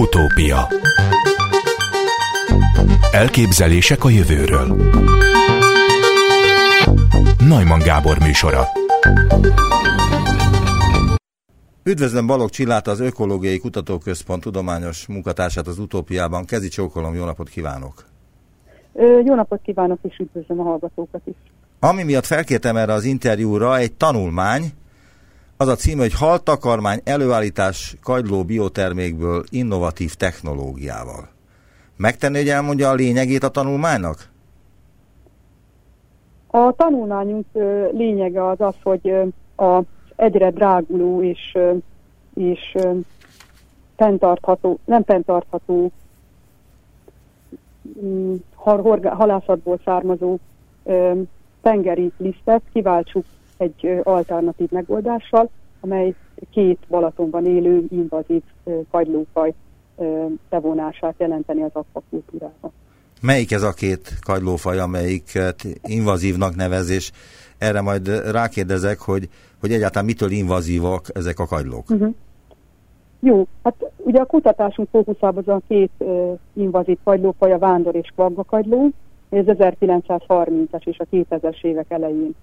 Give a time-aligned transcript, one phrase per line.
[0.00, 0.68] Utópia
[3.12, 4.76] Elképzelések a jövőről
[7.48, 8.64] Najman Gábor műsora
[11.82, 16.44] Üdvözlöm Balog Csillát, az Ökológiai Kutatóközpont tudományos munkatársát az Utópiában.
[16.44, 18.04] Kezi csókolom, jó napot kívánok!
[19.24, 21.36] Jó napot kívánok, és üdvözlöm a hallgatókat is!
[21.80, 24.72] Ami miatt felkértem erre az interjúra egy tanulmány,
[25.60, 31.28] az a címe, hogy haltakarmány előállítás kagyló biotermékből innovatív technológiával.
[31.96, 34.28] Megtenni, hogy elmondja a lényegét a tanulmánynak?
[36.46, 37.46] A tanulmányunk
[37.92, 39.10] lényege az az, hogy
[39.56, 39.80] a
[40.16, 41.58] egyre dráguló és,
[42.34, 42.76] és
[43.96, 45.90] fenntartható, nem fenntartható
[48.04, 48.34] mm,
[49.02, 50.38] halászatból származó
[51.62, 53.24] tengeri lisztet kiváltsuk
[53.60, 55.50] egy alternatív megoldással,
[55.80, 56.14] amely
[56.50, 58.42] két Balatonban élő invazív
[58.90, 59.54] kagylófaj
[60.48, 62.72] bevonását jelenteni az akvakultúrába.
[63.22, 67.12] Melyik ez a két kagylófaj, amelyiket invazívnak nevezés?
[67.58, 69.28] Erre majd rákérdezek, hogy,
[69.60, 71.90] hogy egyáltalán mitől invazívak ezek a kagylók?
[71.90, 72.14] Uh-huh.
[73.20, 78.12] Jó, hát ugye a kutatásunk fókuszában az a két uh, invazív kagylófaj, a vándor és
[78.46, 78.90] kagyló,
[79.28, 82.34] ez 1930-as és a 2000-es évek elején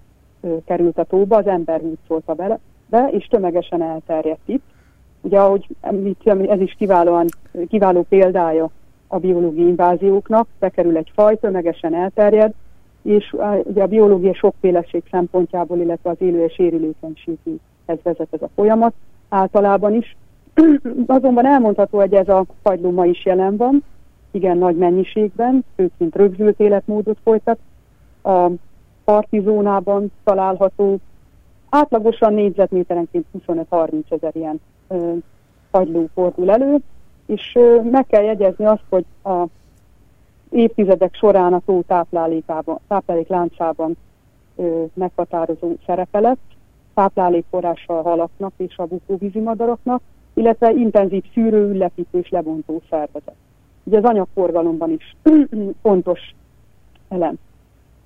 [0.64, 4.62] került a tóba, az ember húzolta bele, be, és tömegesen elterjedt itt.
[5.20, 5.66] Ugye, ahogy
[6.48, 7.26] ez is kiválóan,
[7.68, 8.70] kiváló példája
[9.06, 12.52] a biológiai invázióknak, bekerül egy faj, tömegesen elterjed,
[13.02, 18.92] és ugye a biológiai sokféleség szempontjából, illetve az élő és érülékenységhez vezet ez a folyamat
[19.28, 20.16] általában is.
[21.06, 23.84] Azonban elmondható, hogy ez a fagyló ma is jelen van,
[24.30, 27.58] igen nagy mennyiségben, főként rögzült életmódot folytat.
[28.22, 28.50] A
[29.08, 30.98] parti zónában található,
[31.68, 35.12] átlagosan négyzetméterenként 25-30 ezer ilyen ö,
[35.70, 36.76] fagyló fordul elő,
[37.26, 39.44] és ö, meg kell jegyezni azt, hogy a
[40.50, 43.96] évtizedek során a tó táplálékában, táplálékláncában
[44.56, 46.56] ö, meghatározó szerepe lett,
[46.94, 50.02] táplálékforrása halaknak és a bukóvízi madaraknak,
[50.34, 53.36] illetve intenzív szűrő, ülepítő és lebontó szervezet.
[53.84, 55.16] Ugye az anyagforgalomban is
[55.82, 56.34] fontos
[57.08, 57.38] elem.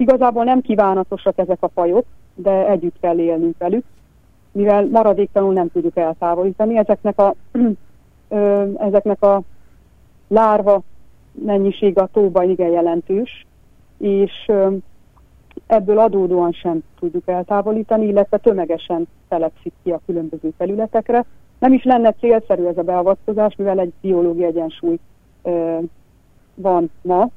[0.02, 2.04] Igazából nem kívánatosak ezek a fajok,
[2.34, 3.84] de együtt kell élnünk velük,
[4.52, 6.78] mivel maradéktalanul nem tudjuk eltávolítani.
[6.78, 7.34] Ezeknek a,
[8.28, 9.42] ö, ezeknek a
[10.28, 10.82] lárva
[11.32, 13.46] mennyiség a tóban igen jelentős,
[13.98, 14.74] és ö,
[15.66, 21.24] ebből adódóan sem tudjuk eltávolítani, illetve tömegesen telepszik ki a különböző területekre.
[21.58, 24.98] Nem is lenne célszerű ez a beavatkozás, mivel egy biológiai egyensúly
[25.42, 25.78] ö,
[26.54, 27.30] van ma,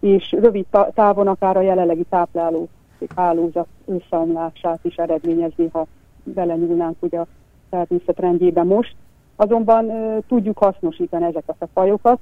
[0.00, 2.68] és rövid távon akár a jelenlegi tápláló
[3.16, 5.86] hálózat összeomlását is eredményezni, ha
[6.22, 7.26] belenyúlnánk ugye a
[7.70, 8.94] természet rendjébe most.
[9.36, 12.18] Azonban e, tudjuk hasznosítani ezeket a fajokat,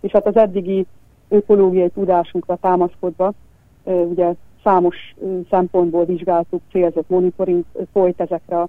[0.00, 0.86] és hát az eddigi
[1.28, 3.32] ökológiai tudásunkra támaszkodva
[3.84, 4.96] e, ugye számos
[5.50, 8.66] szempontból vizsgáltuk, célzott monitoring folyt ezekre,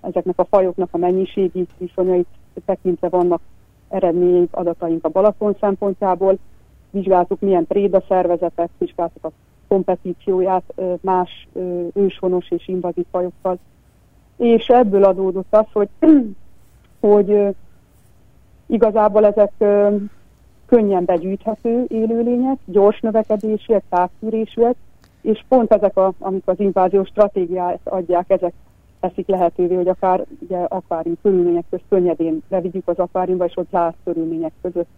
[0.00, 2.26] ezeknek a fajoknak a mennyiségi viszonyait
[2.64, 3.40] tekintve vannak
[3.88, 6.38] eredményeink, adataink a Balaton szempontjából,
[6.94, 9.30] vizsgáltuk milyen préda szervezetek, vizsgáltuk a
[9.68, 11.48] kompetícióját más
[11.92, 13.58] őshonos és invazív fajokkal.
[14.36, 15.88] És ebből adódott az, hogy,
[17.00, 17.54] hogy
[18.66, 19.52] igazából ezek
[20.66, 24.76] könnyen begyűjthető élőlények, gyors növekedésűek, távszűrésűek,
[25.20, 28.52] és pont ezek, a, amik az inváziós stratégiát adják, ezek
[29.00, 33.96] teszik lehetővé, hogy akár ugye, akvárium körülmények között könnyedén levigyük az akváriumba, és ott zárt
[34.04, 34.88] körülmények között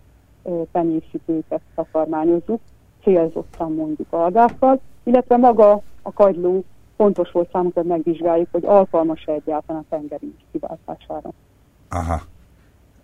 [0.73, 2.61] tenyészük őket, takarmányozzuk,
[3.03, 6.65] célzottan mondjuk algákkal, illetve maga a kagyló
[6.97, 11.31] fontos volt számunkra, hogy megvizsgáljuk, hogy alkalmas-e egyáltalán a tengeri kiváltására.
[11.91, 12.21] Aha.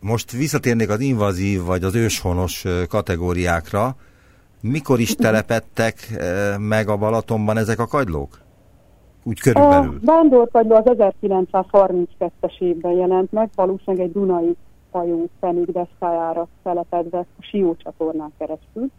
[0.01, 3.97] Most visszatérnék az invazív vagy az őshonos kategóriákra.
[4.61, 5.95] Mikor is telepettek
[6.59, 8.41] meg a Balatonban ezek a kagylók?
[9.25, 9.99] Úgy körülbelül.
[10.03, 14.57] A vándorkagyló az 1932-es évben jelent meg, valószínűleg egy Dunai
[14.93, 15.29] hajó
[15.67, 18.91] deszkájára telepedve a Sió csatornán keresztül.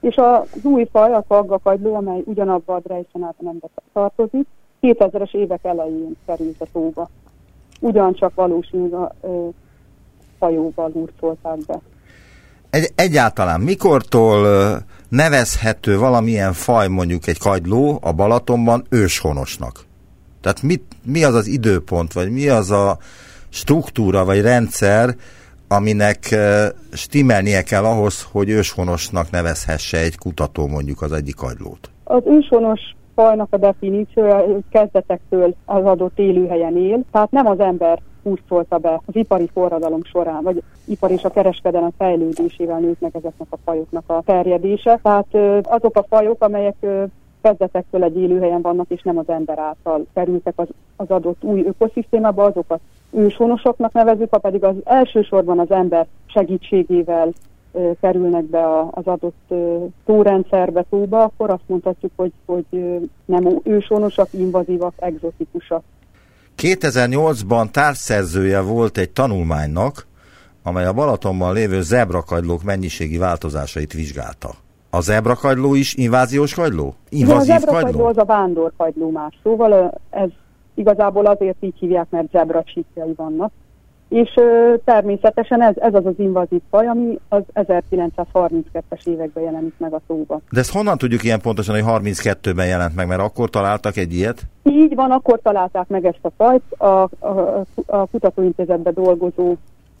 [0.00, 4.46] És az új faj, a kaggakagyló, amely ugyanabba a Dreysen nembe tartozik,
[4.82, 7.08] 2000-es évek elején került a tóba.
[7.80, 9.12] Ugyancsak valószínűleg a
[10.38, 11.80] hajóval hurcolták be.
[12.70, 14.46] Egy, egyáltalán mikortól
[15.08, 19.84] nevezhető valamilyen faj, mondjuk egy kagyló a Balatonban őshonosnak?
[20.40, 22.98] Tehát mit, mi az az időpont, vagy mi az a
[23.52, 25.14] struktúra vagy rendszer,
[25.68, 26.18] aminek
[26.92, 31.90] stimmelnie kell ahhoz, hogy őshonosnak nevezhesse egy kutató mondjuk az egyik agylót?
[32.04, 32.80] Az őshonos
[33.14, 39.16] fajnak a definíciója kezdetektől az adott élőhelyen él, tehát nem az ember húzolta be az
[39.16, 45.00] ipari forradalom során, vagy ipar és a kereskedelem fejlődésével meg ezeknek a fajoknak a terjedése.
[45.02, 45.26] Tehát
[45.62, 46.76] azok a fajok, amelyek
[47.42, 52.44] kezdetektől egy élőhelyen vannak, és nem az ember által kerültek az, az adott új ökoszisztémába,
[52.44, 52.80] azokat
[53.12, 57.32] őshonosoknak nevezük, ha pedig az elsősorban az ember segítségével
[58.00, 59.54] kerülnek be az adott
[60.04, 62.64] tórendszerbe, tóba, akkor azt mondhatjuk, hogy, hogy
[63.24, 65.82] nem őshonosak, invazívak, egzotikusak.
[66.58, 70.06] 2008-ban társszerzője volt egy tanulmánynak,
[70.62, 74.50] amely a Balatonban lévő zebrakagylók mennyiségi változásait vizsgálta.
[74.90, 76.94] A zebrakagyló is inváziós kagyló?
[77.08, 79.38] Invazív a zebrakagyló az a vándorkagyló más.
[79.42, 80.28] Szóval ez
[80.74, 83.52] igazából azért így hívják, mert zebracsíkjai vannak
[84.12, 89.92] és ö, természetesen ez, ez az az invazív faj, ami az 1932-es években jelenik meg
[89.92, 90.40] a tóba.
[90.50, 94.42] De ezt honnan tudjuk ilyen pontosan, hogy 32-ben jelent meg, mert akkor találtak egy ilyet?
[94.62, 96.62] Így van, akkor találták meg ezt a fajt.
[96.76, 99.54] A, a, a kutatóintézetben dolgozó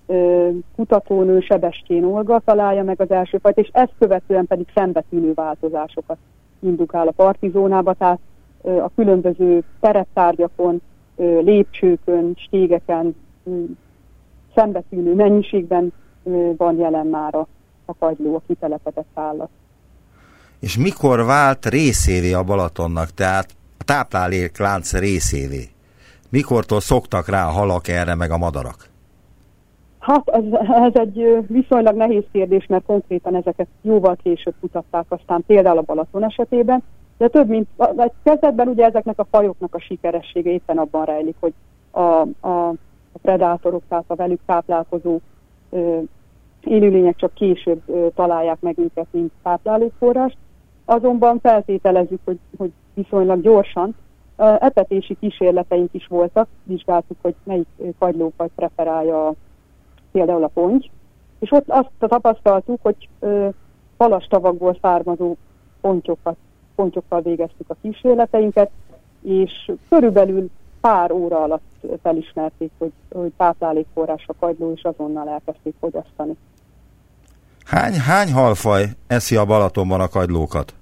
[0.06, 6.16] ö, kutatónő Sebestyén Olga találja meg az első fajt, és ezt követően pedig szembetűnő változásokat
[6.60, 8.18] indukál a partizónába, tehát
[8.62, 10.80] a különböző tereptárgyakon,
[11.16, 13.16] lépcsőkön, stégeken,
[14.54, 15.92] szembetűnő mennyiségben
[16.56, 17.46] van jelen már a,
[17.84, 19.48] a kagyló, a kitelepedett állat.
[20.60, 23.46] És mikor vált részévé a Balatonnak, tehát
[23.78, 25.68] a tápláléklánc részévé?
[26.28, 28.90] Mikortól szoktak rá a halak erre, meg a madarak?
[29.98, 30.44] Hát ez,
[30.84, 36.24] ez egy viszonylag nehéz kérdés, mert konkrétan ezeket jóval később kutatták, aztán például a Balaton
[36.24, 36.82] esetében,
[37.22, 37.68] de több mint,
[38.22, 41.52] kezdetben ugye ezeknek a fajoknak a sikeressége éppen abban rejlik, hogy
[41.90, 42.00] a,
[42.48, 42.74] a
[43.12, 45.18] a predátorok, tehát a velük táplálkozó
[45.70, 45.98] ö,
[46.64, 50.36] élőlények csak később ö, találják meg őket, mint táplálékforrást.
[50.84, 53.94] Azonban feltételezzük, hogy, hogy viszonylag gyorsan
[54.36, 57.66] etetési kísérleteink is voltak, vizsgáltuk, hogy melyik
[57.98, 59.32] kagylófaj preferálja
[60.12, 60.90] például a ponty,
[61.38, 63.48] és ott azt tapasztaltuk, hogy ö,
[63.96, 65.36] palastavakból származó
[65.80, 66.36] pontyokat,
[66.74, 68.70] pontyokkal végeztük a kísérleteinket,
[69.22, 71.62] és körülbelül pár óra alatt
[72.02, 76.36] felismerték, hogy, hogy táplálékforrás a kagyló, és azonnal elkezdték fogyasztani.
[77.64, 80.74] Hány, hány halfaj eszi a Balatonban a kagylókat?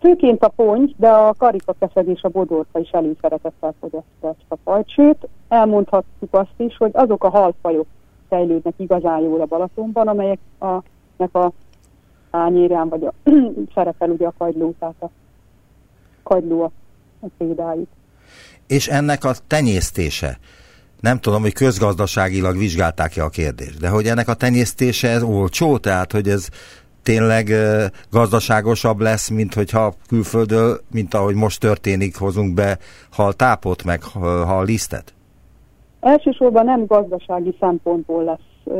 [0.00, 4.88] Főként a ponty, de a karikakeszeg és a bodorka is előszeretettel fogyasztja ezt a fajt.
[4.88, 7.86] Sőt, elmondhatjuk azt is, hogy azok a halfajok
[8.28, 10.82] fejlődnek igazán jól a Balatonban, amelyek a,
[12.30, 13.30] a ányérján vagy a,
[13.74, 15.10] szerepel ugye a kagyló, tehát a
[16.22, 16.70] kagyló a,
[17.20, 17.88] a példáit
[18.68, 20.38] és ennek a tenyésztése.
[21.00, 26.12] Nem tudom, hogy közgazdaságilag vizsgálták-e a kérdést, de hogy ennek a tenyésztése ez olcsó, tehát
[26.12, 26.48] hogy ez
[27.02, 27.50] tényleg
[28.10, 32.78] gazdaságosabb lesz, mint hogyha külföldről, mint ahogy most történik, hozunk be
[33.10, 35.14] hal tápot, meg hal lisztet?
[36.00, 38.76] Elsősorban nem gazdasági szempontból lesz,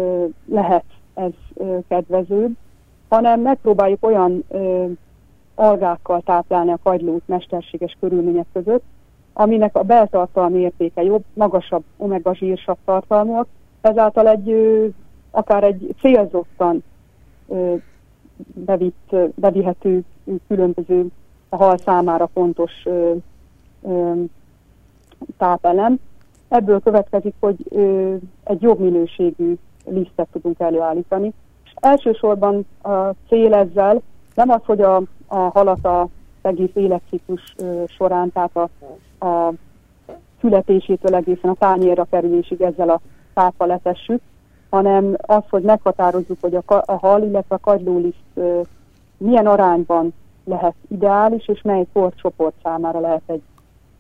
[0.51, 0.85] lehet
[1.15, 1.31] ez
[1.89, 2.51] kedvező,
[3.09, 4.45] hanem megpróbáljuk olyan
[5.55, 8.83] algákkal táplálni a kagylót mesterséges körülmények között,
[9.33, 13.47] aminek a beltartalmi értéke jobb, magasabb omega zsírsav tartalmúak,
[13.81, 14.55] ezáltal egy
[15.31, 16.83] akár egy célzottan
[18.55, 20.03] bevitt, bevihető
[20.49, 21.07] különböző
[21.49, 22.73] a hal számára fontos
[25.37, 25.99] tápelem.
[26.49, 27.57] Ebből következik, hogy
[28.45, 29.55] egy jobb minőségű
[29.85, 31.33] lisztet tudunk előállítani.
[31.81, 34.01] Elsősorban a cél ezzel
[34.35, 36.09] nem az, hogy a, a halat a
[36.43, 37.55] egész életciklus
[37.87, 38.69] során, tehát a
[39.27, 39.53] a
[40.41, 43.01] születésétől egészen a tányérra kerülésig ezzel a
[43.35, 44.21] táppal letessük,
[44.71, 48.41] hanem az, hogy meghatározzuk, hogy a, a hal, illetve a kagylóliszt
[49.17, 50.13] milyen arányban
[50.45, 53.43] lehet ideális, és mely korcsoport számára lehet egy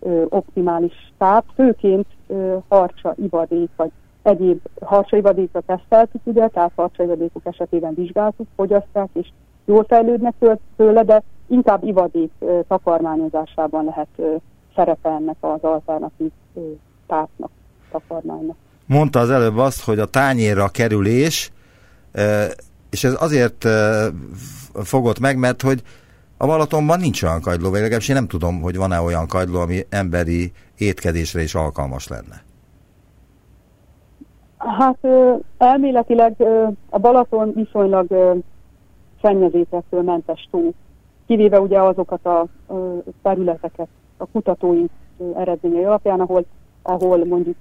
[0.01, 3.91] ö, optimális táp, főként ö, harcsa, ivadék, vagy
[4.29, 9.29] egyéb harcsa ivadékra teszteltük, ugye, tehát harcsa ivadékok esetében vizsgáltuk, fogyasztják, és
[9.65, 10.35] jól fejlődnek
[10.77, 12.31] tőle, de inkább ivadék
[12.69, 14.41] takarmányozásában lehet
[14.75, 16.31] szerepe ennek az alternatív
[17.07, 17.51] tápnak,
[17.91, 18.57] takarmánynak.
[18.87, 21.51] Mondta az előbb azt, hogy a tányérra kerülés,
[22.91, 23.67] és ez azért
[24.75, 25.83] fogott meg, mert hogy
[26.37, 29.87] a Balatonban nincs olyan kagyló, vagy legalábbis én nem tudom, hogy van-e olyan kagyló, ami
[29.89, 32.47] emberi étkezésre is alkalmas lenne.
[34.59, 34.99] Hát
[35.59, 36.35] elméletileg
[36.91, 38.07] a Balaton viszonylag
[39.23, 40.73] szennyezésektől mentes tó,
[41.27, 42.47] kivéve ugye azokat a
[43.23, 44.91] területeket, a kutatóink
[45.35, 46.45] eredményei alapján, ahol,
[46.83, 47.57] ahol mondjuk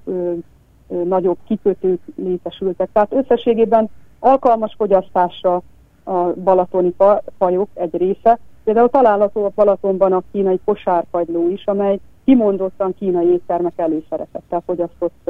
[0.88, 2.90] nagyobb kikötők létesültek.
[2.94, 3.90] Tehát összességében
[4.20, 5.62] alkalmas fogyasztásra
[6.04, 6.94] a balatoni
[7.38, 8.40] fajok egy része.
[8.64, 15.30] Például található a Balatonban a kínai kosárkagyló is, amely kimondottan kínai éttermek előszeretettel fogyasztott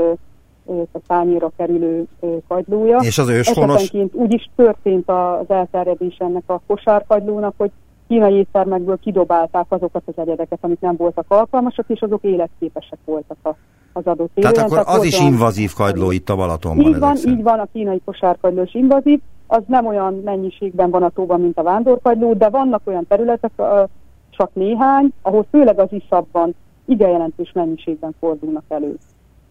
[0.92, 2.06] a tányéra kerülő
[2.48, 2.98] kagylója.
[2.98, 3.94] És az őshonos?
[4.12, 7.72] Úgy is történt az elterjedés ennek a kosárkagylónak, hogy
[8.08, 13.50] kínai éttermekből kidobálták azokat az egyedeket, amik nem voltak alkalmasak, és azok életképesek voltak a,
[13.94, 14.54] az adott élően.
[14.54, 16.88] Tehát akkor Tehát az is invazív kagyló itt a Balatonban.
[16.88, 19.20] Így van, így van, a kínai kosárkagyló is invazív.
[19.48, 23.52] Az nem olyan mennyiségben van a tóban, mint a vándorkagyló, de vannak olyan területek,
[24.30, 26.56] csak néhány, ahol főleg az iszabban
[26.86, 28.98] igen jelentős mennyiségben fordulnak elő.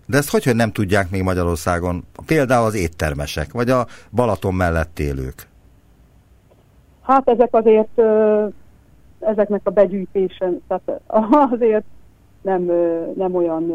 [0.07, 2.05] De ezt hogy, hogy nem tudják még Magyarországon?
[2.27, 5.49] Például az éttermesek, vagy a Balaton mellett élők?
[7.03, 8.01] Hát ezek azért,
[9.21, 11.01] ezeknek a begyűjtésen, tehát
[11.53, 11.85] azért
[12.43, 12.63] nem,
[13.17, 13.73] nem olyan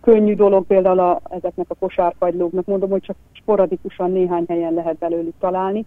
[0.00, 2.66] könnyű dolog például a, ezeknek a kosárkagylóknak.
[2.66, 5.84] Mondom, hogy csak sporadikusan néhány helyen lehet belőlük találni.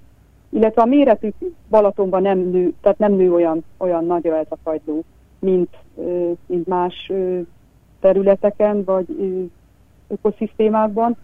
[0.50, 1.34] Illetve a méretük
[1.70, 5.04] Balatonban nem nő, tehát nem nő olyan, olyan nagyra ez a kagyló,
[5.40, 5.70] mint,
[6.46, 7.12] mint más
[8.02, 9.06] területeken vagy
[10.08, 11.18] ökoszisztémákban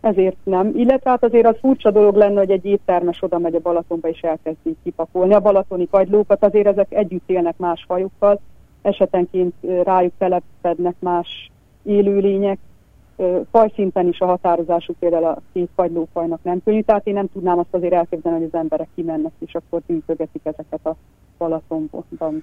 [0.00, 0.72] ezért nem.
[0.76, 4.20] Illetve hát azért az furcsa dolog lenne, hogy egy éttermes oda megy a Balatonba és
[4.20, 5.34] elkezdi kipakolni.
[5.34, 8.40] A balatoni kagylókat azért ezek együtt élnek más fajokkal,
[8.82, 11.50] esetenként rájuk telepednek más
[11.82, 12.58] élőlények,
[13.50, 17.74] fajszinten is a határozásuk például a két kagylófajnak nem könnyű, tehát én nem tudnám azt
[17.74, 20.94] azért elképzelni, hogy az emberek kimennek és akkor gyűjtögetik ezeket a
[21.38, 22.42] Balatonban.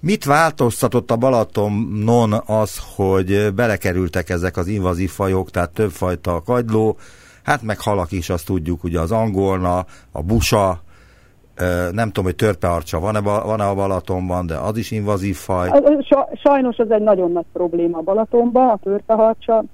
[0.00, 6.96] Mit változtatott a Balatonon az, hogy belekerültek ezek az invazív fajok, tehát többfajta kagyló,
[7.42, 10.80] hát meg halak is, azt tudjuk, ugye az angolna, a busa,
[11.92, 15.70] nem tudom, hogy törpearcsa van-e, van-e a Balatonban, de az is invazív faj.
[16.42, 19.64] Sajnos ez egy nagyon nagy probléma a Balatonban, a törpeharcsa,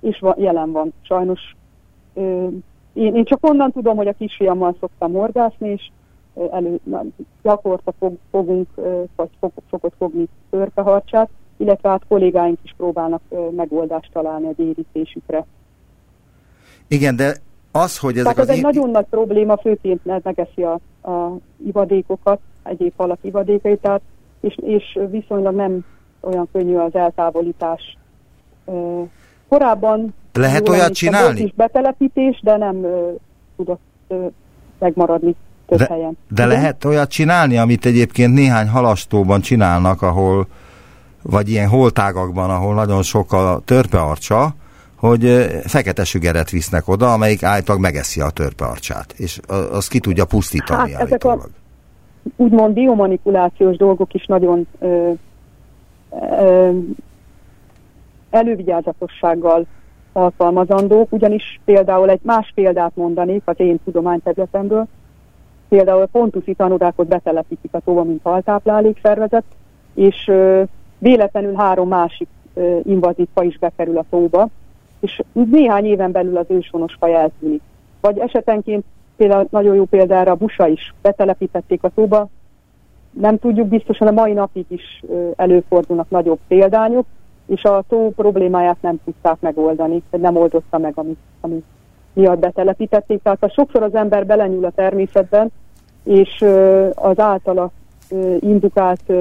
[0.00, 0.92] és jelen van.
[1.02, 1.40] Sajnos
[2.94, 5.90] én, én csak onnan tudom, hogy a kisfiammal szoktam horgászni, és
[6.52, 6.80] elő,
[7.42, 8.68] gyakorta fog, fogunk,
[9.16, 13.20] vagy fog, fogod fogni törpeharcsát, illetve hát kollégáink is próbálnak
[13.50, 15.46] megoldást találni a gyérítésükre.
[16.86, 17.36] Igen, de
[17.72, 20.72] az, hogy ezek Tehát ez egy nagyon nagy probléma, főként megeszi a,
[21.10, 21.36] a
[21.66, 24.00] ivadékokat, egyéb halak ivadékait, tehát,
[24.40, 25.84] és, és viszonylag nem
[26.20, 27.96] olyan könnyű az eltávolítás.
[29.48, 31.42] Korábban lehet olyat csinálni?
[31.42, 32.86] is betelepítés, de nem
[33.56, 33.80] tudott
[34.78, 35.36] megmaradni
[35.76, 36.16] több de, helyen.
[36.28, 36.48] De Igen?
[36.48, 40.46] lehet olyat csinálni, amit egyébként néhány halastóban csinálnak, ahol
[41.22, 44.54] vagy ilyen holtágakban, ahol nagyon sok a törpearcsa,
[44.96, 49.40] hogy fekete sügeret visznek oda, amelyik állítólag megeszi a törpearcsát, és
[49.72, 51.38] az ki tudja pusztítani hát, ezek a
[52.36, 55.10] úgymond biomanipulációs dolgok is nagyon ö,
[56.40, 56.70] ö,
[58.30, 59.66] elővigyázatossággal
[60.12, 64.86] alkalmazandók, ugyanis például egy más példát mondanék az én tudományterületemből,
[65.72, 69.44] például a pontuszi tanudákot betelepítik a tóba, mint haltáplálék szervezet,
[69.94, 70.62] és ö,
[70.98, 74.48] véletlenül három másik ö, invazív faj is bekerül a tóba,
[75.00, 77.60] és néhány éven belül az őshonos faj eltűnik.
[78.00, 78.84] Vagy esetenként
[79.16, 82.28] például nagyon jó példára a busa is betelepítették a tóba,
[83.10, 87.06] nem tudjuk biztosan, a mai napig is ö, előfordulnak nagyobb példányok,
[87.46, 91.64] és a tó problémáját nem tudták megoldani, vagy nem oldotta meg, amit, amit
[92.12, 93.22] miatt betelepítették.
[93.22, 95.52] Tehát a sokszor az ember belenyúl a természetben,
[96.04, 96.44] és
[96.94, 97.70] az általa
[98.40, 99.12] indukált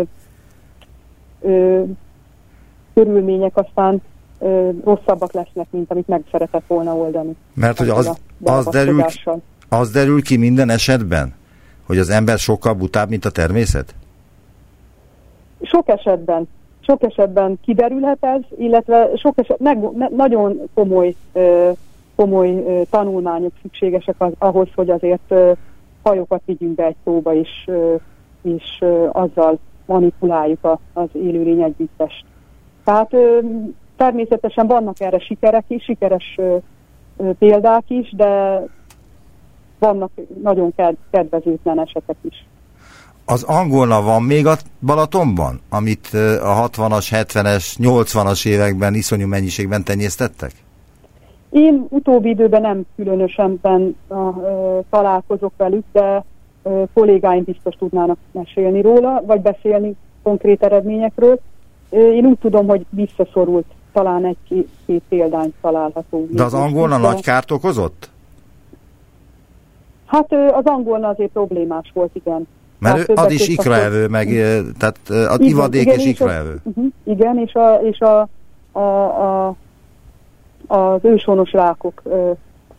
[2.93, 4.01] körülmények aztán
[4.83, 7.35] rosszabbak lesznek, mint amit meg szeretett volna oldani.
[7.53, 9.05] Mert hogy az, az, derül,
[9.69, 11.33] az derül ki minden esetben,
[11.85, 13.95] hogy az ember sokkal butább, mint a természet?
[15.61, 16.47] Sok esetben.
[16.79, 21.15] Sok esetben kiderülhet ez, illetve sok eset, meg, me, nagyon komoly,
[22.15, 25.33] komoly tanulmányok szükségesek az, ahhoz, hogy azért
[26.03, 27.69] fajokat vigyünk be egy szóba, és,
[28.41, 32.25] és azzal manipuláljuk a, az élőlény együttest.
[32.83, 33.11] Tehát
[33.97, 36.39] természetesen vannak erre sikerek is, sikeres
[37.39, 38.61] példák is, de
[39.79, 40.73] vannak nagyon
[41.11, 42.45] kedvezőtlen esetek is.
[43.25, 46.07] Az angolna van még a Balatonban, amit
[46.41, 50.51] a 60-as, 70-es, 80-as években iszonyú mennyiségben tenyésztettek?
[51.51, 56.23] Én utóbbi időben nem különösen ben, uh, találkozok velük, de
[56.93, 61.39] kollégáim biztos tudnának mesélni róla, vagy beszélni konkrét eredményekről.
[61.89, 66.27] Én úgy tudom, hogy visszaszorult talán egy-két példány található.
[66.29, 67.07] De az angolna de...
[67.07, 68.09] nagy kárt okozott?
[70.05, 72.47] Hát az angolna azért problémás volt, igen.
[72.79, 74.27] Mert hát, az is ikraevő, meg,
[74.77, 76.59] tehát az igen, ivadék igen, és ikraevő.
[76.63, 78.27] Uh -huh, igen, és a, és a,
[78.71, 78.89] a,
[79.47, 79.55] a
[80.71, 82.31] az őshonos rákok ö,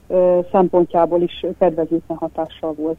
[0.08, 2.98] ö, szempontjából is kedvezőtlen hatással volt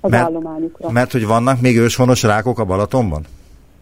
[0.00, 0.90] az mert, állományukra.
[0.90, 3.22] Mert hogy vannak még őshonos rákok a Balatonban?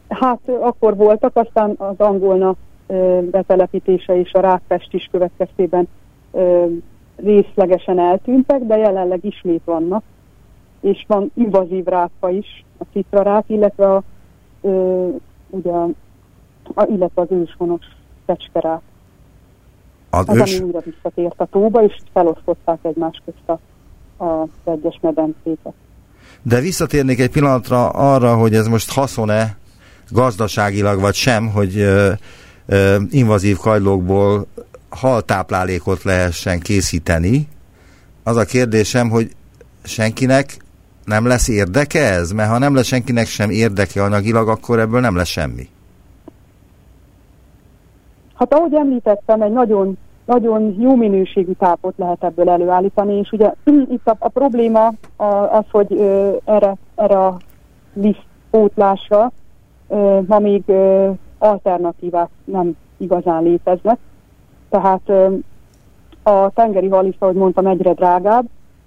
[0.08, 2.54] Hát akkor voltak, aztán az angolna
[3.30, 5.88] betelepítése és a rákfestis következtében
[7.16, 10.02] részlegesen eltűntek, de jelenleg ismét vannak,
[10.80, 14.02] és van invazív rákfa is, a citrarák, illetve, a,
[14.60, 15.08] ö,
[15.50, 15.72] ugye,
[16.74, 17.84] a, illetve az őshonos
[18.26, 18.80] fecskerák.
[20.10, 20.56] Az, az ős...
[20.56, 23.60] ami újra visszatért a tóba, és felosztották egymás közt
[24.16, 25.72] a, a egyes medencéket.
[26.42, 29.56] De visszatérnék egy pillanatra arra, hogy ez most haszon-e
[30.10, 32.12] gazdaságilag vagy sem, hogy ö,
[32.66, 34.46] ö, invazív kajlókból
[34.88, 37.48] haltáplálékot lehessen készíteni.
[38.22, 39.30] Az a kérdésem, hogy
[39.82, 40.56] senkinek
[41.04, 42.30] nem lesz érdeke ez?
[42.30, 45.68] Mert ha nem lesz senkinek sem érdeke anyagilag, akkor ebből nem lesz semmi.
[48.38, 53.52] Hát ahogy említettem, egy nagyon, nagyon jó minőségű tápot lehet ebből előállítani, és ugye
[53.94, 54.92] itt a, a probléma
[55.50, 57.36] az, hogy ö, erre, erre a
[57.92, 59.32] lisztpótlásra
[59.88, 63.98] ö, ma még ö, alternatívák nem igazán léteznek.
[64.68, 65.34] Tehát ö,
[66.22, 68.44] a tengeri halisz, ahogy mondtam, egyre drágább,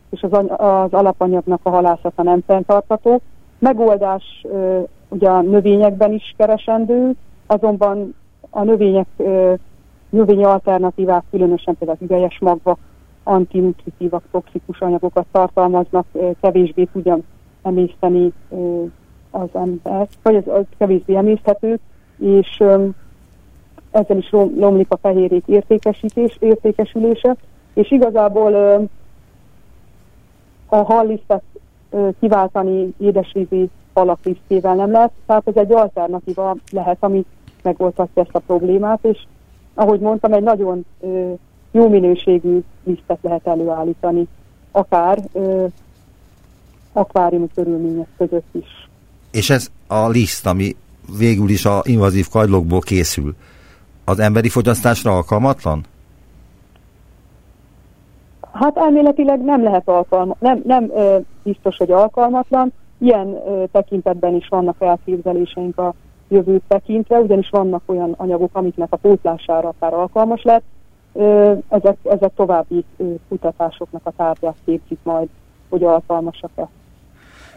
[0.10, 3.22] és az, az alapanyagnak a halászata nem fenntartható.
[3.60, 4.80] Megoldás ö,
[5.10, 7.12] ugye a növényekben is keresendő,
[7.48, 8.16] azonban
[8.52, 9.08] a növények,
[10.10, 12.78] növényi alternatívák, különösen például az üvelyes magvak,
[13.24, 16.06] antinutritívak, toxikus anyagokat tartalmaznak,
[16.42, 17.18] kevésbé tudja
[17.62, 18.34] emészteni
[19.32, 21.80] az ember, vagy az, az kevésbé emészthető,
[22.18, 22.64] és
[23.92, 27.36] ezzel is lomlik a fehérjék értékesítés, értékesülése,
[27.74, 28.54] és igazából
[30.68, 31.44] a hallisztet
[32.20, 37.26] kiváltani édesvízi falaklisztével nem lehet, tehát ez egy alternatíva lehet, ami
[37.64, 39.18] megoldhatja ezt a problémát, és
[39.74, 41.34] ahogy mondtam, egy nagyon ö,
[41.72, 44.28] jó minőségű lisztet lehet előállítani,
[44.72, 45.66] akár ö,
[46.94, 48.90] akváriumi körülmények között is.
[49.32, 50.76] És ez a liszt, ami
[51.18, 53.36] végül is a invazív kagylókból készül,
[54.06, 55.86] az emberi fogyasztásra alkalmatlan?
[58.54, 62.74] Hát elméletileg nem lehet alkalma, nem, nem ö, biztos, hogy alkalmatlan.
[62.98, 65.94] Ilyen ö, tekintetben is vannak elképzeléseink a
[66.32, 70.64] jövőt tekintve, ugyanis vannak olyan anyagok, amiknek a pótlására akár alkalmas lett.
[71.70, 72.86] Ezek, ezek további
[73.30, 75.28] kutatásoknak a tárgyát képzik majd,
[75.70, 76.68] hogy alkalmasak-e.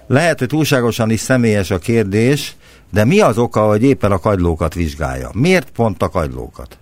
[0.06, 2.56] Lehet, hogy túlságosan is személyes a kérdés,
[2.92, 5.28] de mi az oka, hogy éppen a kagylókat vizsgálja?
[5.34, 6.78] Miért pont a kagylókat?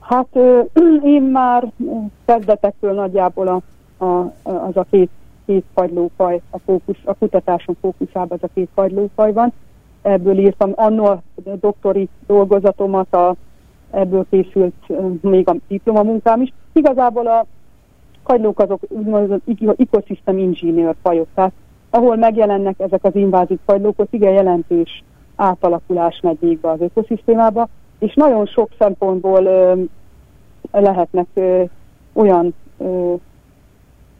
[0.00, 0.28] Hát
[1.16, 1.72] én már
[2.24, 5.10] kezdetektől nagyjából a, a, az a két,
[5.46, 9.52] két kagylófaj, a, fókusz, a kutatáson fókuszában az a két kagylófaj van.
[10.06, 10.72] Ebből írtam.
[10.74, 11.22] Annó a
[11.60, 13.34] doktori dolgozatomat, a,
[13.90, 14.74] ebből készült
[15.20, 16.52] még a diplomamunkám is.
[16.72, 17.46] Igazából a
[18.22, 19.42] kagylók azok úgynevezett
[19.76, 21.52] ecosystem engineer fajok, tehát
[21.90, 25.04] ahol megjelennek ezek az invázív fajlók, ott igen jelentős
[25.36, 29.82] átalakulás megy végbe az ökoszisztémába, és nagyon sok szempontból ö,
[30.72, 31.62] lehetnek ö,
[32.12, 33.14] olyan ö,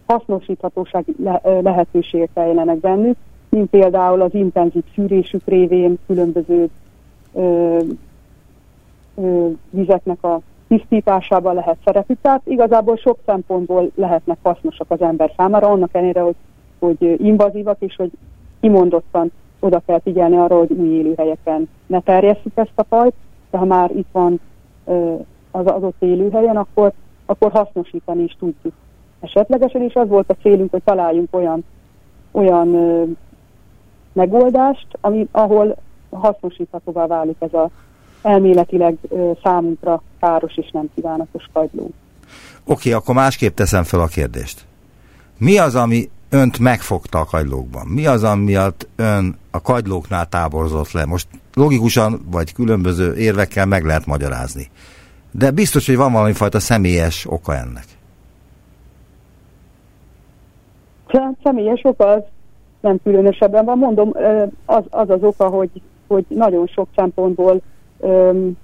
[0.06, 2.30] hasznosíthatóság le, ö, lehetőségek
[2.80, 3.16] bennük,
[3.56, 6.68] mint például az intenzív szűrésük révén különböző
[7.32, 7.78] ö,
[9.14, 12.18] ö, vizeknek a tisztításában lehet szerepük.
[12.20, 16.34] Tehát igazából sok szempontból lehetnek hasznosak az ember számára, annak ellenére, hogy,
[16.78, 18.10] hogy invazívak, és hogy
[18.60, 23.14] kimondottan oda kell figyelni arra, hogy új élőhelyeken ne terjesszük ezt a fajt,
[23.50, 24.40] de ha már itt van
[25.50, 26.92] az adott élőhelyen, akkor,
[27.26, 28.74] akkor hasznosítani is tudjuk.
[29.20, 31.64] Esetlegesen is az volt a célunk, hogy találjunk olyan,
[32.30, 32.68] olyan
[34.16, 35.76] megoldást, ami, ahol
[36.10, 37.70] hasznosíthatóvá válik ez a
[38.22, 38.96] elméletileg
[39.42, 41.82] számunkra káros és nem kívánatos kagyló.
[41.84, 41.92] Oké,
[42.64, 44.64] okay, akkor másképp teszem fel a kérdést.
[45.38, 47.86] Mi az, ami önt megfogta a kagylókban?
[47.86, 51.04] Mi az, amiatt ön a kagylóknál táborozott le?
[51.04, 54.70] Most logikusan vagy különböző érvekkel meg lehet magyarázni.
[55.30, 57.84] De biztos, hogy van valami fajta személyes oka ennek.
[61.42, 62.22] Személyes oka az
[62.80, 63.78] nem különösebben van.
[63.78, 64.12] Mondom,
[64.64, 65.70] az az, az oka, hogy,
[66.06, 67.60] hogy nagyon sok szempontból
[67.98, 68.56] um,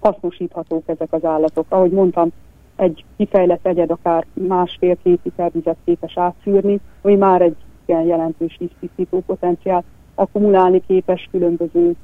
[0.00, 1.66] hasznosíthatók ezek az állatok.
[1.68, 2.28] Ahogy mondtam,
[2.76, 9.22] egy kifejlett egyed akár másfél-két liter vizet képes átszűrni, ami már egy igen jelentős víztisztító
[9.26, 11.94] potenciál, akkumulálni képes különböző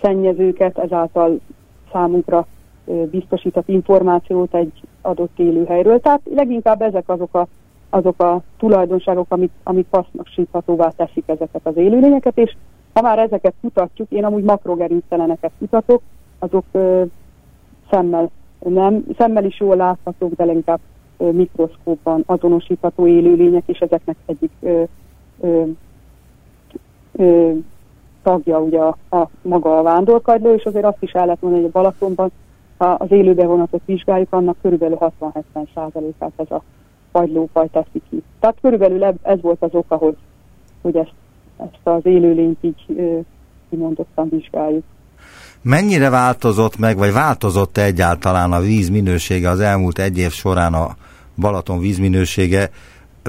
[0.00, 1.40] szennyezőket, ezáltal
[1.92, 2.46] számunkra
[3.10, 6.00] biztosított információt egy adott élőhelyről.
[6.00, 7.46] Tehát leginkább ezek azok a,
[7.90, 12.56] azok a tulajdonságok, amik, amik hasznosíthatóvá teszik ezeket az élőlényeket, és
[12.92, 16.02] ha már ezeket kutatjuk, én amúgy makrogerincteleneket kutatok,
[16.38, 17.02] azok ö,
[17.90, 20.80] szemmel nem, szemmel is jól láthatók, de leginkább
[21.16, 24.82] ö, mikroszkópban azonosítható élőlények, és ezeknek egyik ö,
[25.40, 25.62] ö,
[27.12, 27.52] ö,
[28.22, 31.72] tagja ugye a, a maga a vándorkagyló, és azért azt is el lehet mondani, hogy
[31.74, 32.30] a Balatonban
[32.80, 35.42] ha az élőbevonatot vizsgáljuk, annak körülbelül 60-70
[35.74, 36.62] százalékát ez a
[37.12, 38.22] kagylófaj teszi ki.
[38.40, 40.16] Tehát körülbelül ez volt az oka, hogy,
[40.82, 41.12] hogy ezt,
[41.56, 42.84] ezt az élőlényt így
[43.70, 44.84] kimondottan vizsgáljuk.
[45.62, 50.74] Mennyire változott meg, vagy változott -e egyáltalán a víz minősége az elmúlt egy év során
[50.74, 50.96] a
[51.36, 52.70] Balaton vízminősége,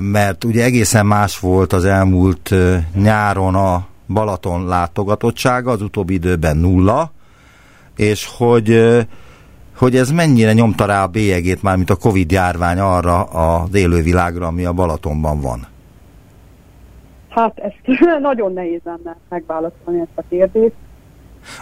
[0.02, 2.56] mert ugye egészen más volt az elmúlt
[2.96, 7.12] nyáron a Balaton látogatottsága, az utóbbi időben nulla,
[7.96, 8.98] és hogy,
[9.82, 14.48] hogy ez mennyire nyomta rá a bélyegét már, mint a Covid járvány arra a élővilágra,
[14.48, 15.68] ami a Balatonban van?
[17.30, 20.74] Hát ezt nagyon nehéz lenne megválaszolni ezt a kérdést.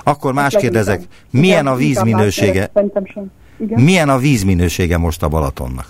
[0.04, 1.02] Akkor más ezt kérdezek,
[1.32, 2.72] milyen a vízminősége?
[3.58, 5.86] Milyen a vízminősége most a Balatonnak?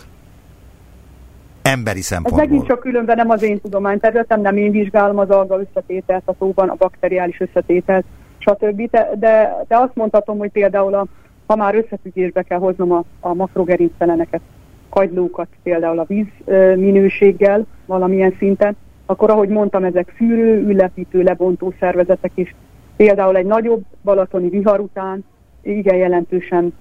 [1.61, 2.43] Emberi szempontból.
[2.43, 6.33] Ez megint csak különben nem az én tudományterületem, nem én vizsgálom az alga összetételt a
[6.37, 8.05] tóban, a bakteriális összetételt,
[8.37, 8.89] stb.
[8.89, 11.05] De, de, de azt mondhatom, hogy például a,
[11.49, 14.41] ha már összefüggésbe kell hoznom a, a makrogerincteleneket,
[14.89, 16.27] kagylókat például a víz
[16.75, 22.55] minőséggel valamilyen szinten, akkor ahogy mondtam, ezek fűrő, ülepítő, lebontó szervezetek is.
[22.95, 25.25] Például egy nagyobb balatoni vihar után
[25.61, 26.73] igen jelentősen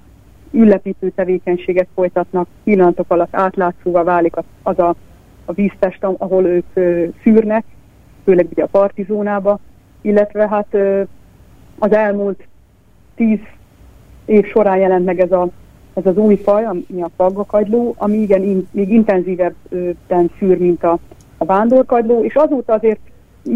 [0.51, 4.95] ülepítő tevékenységet folytatnak, pillanatok alatt átlátszóvá válik az a,
[5.45, 7.65] a víztest, ahol ők ö, szűrnek,
[8.25, 9.59] főleg ugye a partizónába,
[10.01, 11.03] illetve hát ö,
[11.79, 12.47] az elmúlt
[13.15, 13.41] tíz
[14.29, 15.49] év során jelent meg ez, a,
[15.95, 20.99] ez az új faj, ami a faggakagyló, ami igen, in, még intenzívebben szűr, mint a,
[21.39, 23.01] a vándorkagyló, és azóta azért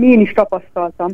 [0.00, 1.10] én is tapasztaltam,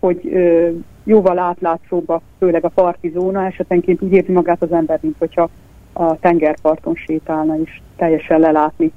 [0.00, 0.68] hogy ö,
[1.04, 5.48] jóval átlátszóbb, főleg a parti zóna, esetenként úgy érzi magát az ember, mint hogyha
[5.92, 8.92] a tengerparton sétálna, és teljesen lelátni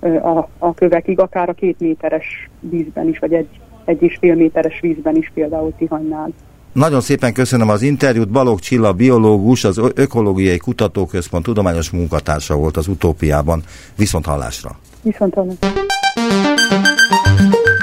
[0.00, 4.34] ö, a, a kövekig, akár a két méteres vízben is, vagy egy, egy és fél
[4.34, 6.32] méteres vízben is például Tihanynál.
[6.76, 8.28] Nagyon szépen köszönöm az interjút.
[8.28, 13.62] Balogh Csilla biológus, az Ökológiai Kutatóközpont tudományos munkatársa volt az utópiában.
[13.96, 14.78] Viszont hallásra.
[15.02, 15.68] Viszont hallásra.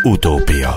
[0.03, 0.75] Utópia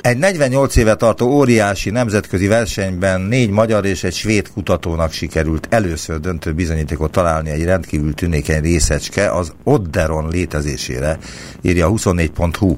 [0.00, 6.20] egy 48 éve tartó óriási nemzetközi versenyben négy magyar és egy svéd kutatónak sikerült először
[6.20, 11.18] döntő bizonyítékot találni egy rendkívül tünékeny részecske az Odderon létezésére,
[11.60, 12.76] írja 24.hu.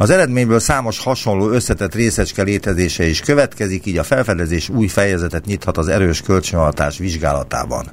[0.00, 5.76] Az eredményből számos hasonló összetett részecske létezése is következik, így a felfedezés új fejezetet nyithat
[5.76, 7.84] az erős kölcsönhatás vizsgálatában.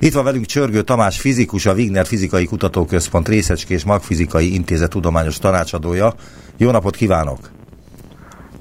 [0.00, 6.12] Itt van velünk Csörgő Tamás fizikus, a Wigner Fizikai Kutatóközpont Részecskés Magfizikai Intézet tudományos tanácsadója.
[6.56, 7.38] Jó napot kívánok!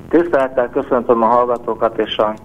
[0.10, 2.36] Tisztelettel köszöntöm a hallgatókat és a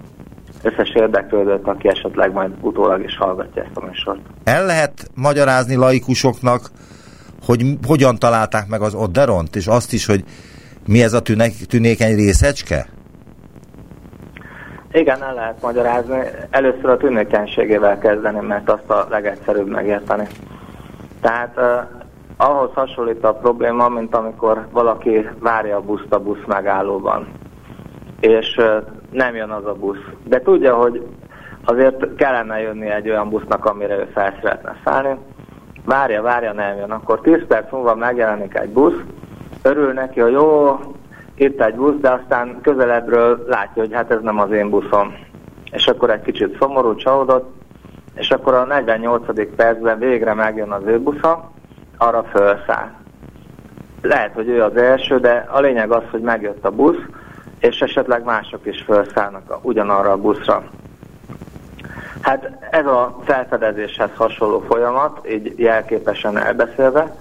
[0.62, 4.20] összes érdeklődőt, aki esetleg majd utólag is hallgatja ezt a műsort.
[4.44, 6.70] El lehet magyarázni laikusoknak,
[7.50, 10.24] hogy hogyan találták meg az Odderont, és azt is, hogy
[10.86, 12.86] mi ez a tünek, tünékeny részecske?
[14.92, 16.18] Igen, el lehet magyarázni.
[16.50, 20.26] Először a tünékenységével kezdeném, mert azt a legegyszerűbb megérteni.
[21.20, 27.28] Tehát uh, ahhoz hasonlít a probléma, mint amikor valaki várja a buszt a busz megállóban
[28.20, 28.60] és
[29.10, 30.04] nem jön az a busz.
[30.24, 31.06] De tudja, hogy
[31.64, 35.18] azért kellene jönni egy olyan busznak, amire ő fel szeretne szállni.
[35.84, 36.90] Várja, várja, nem jön.
[36.90, 39.00] Akkor 10 perc múlva megjelenik egy busz,
[39.62, 40.78] örül neki, hogy jó,
[41.34, 45.14] itt egy busz, de aztán közelebbről látja, hogy hát ez nem az én buszom.
[45.72, 47.52] És akkor egy kicsit szomorú, csalódott,
[48.14, 49.54] és akkor a 48.
[49.56, 51.50] percben végre megjön az ő busza,
[51.96, 52.90] arra felszáll.
[54.02, 57.00] Lehet, hogy ő az első, de a lényeg az, hogy megjött a busz,
[57.58, 60.62] és esetleg mások is felszállnak ugyanarra a buszra.
[62.20, 67.16] Hát ez a felfedezéshez hasonló folyamat, így jelképesen elbeszélve,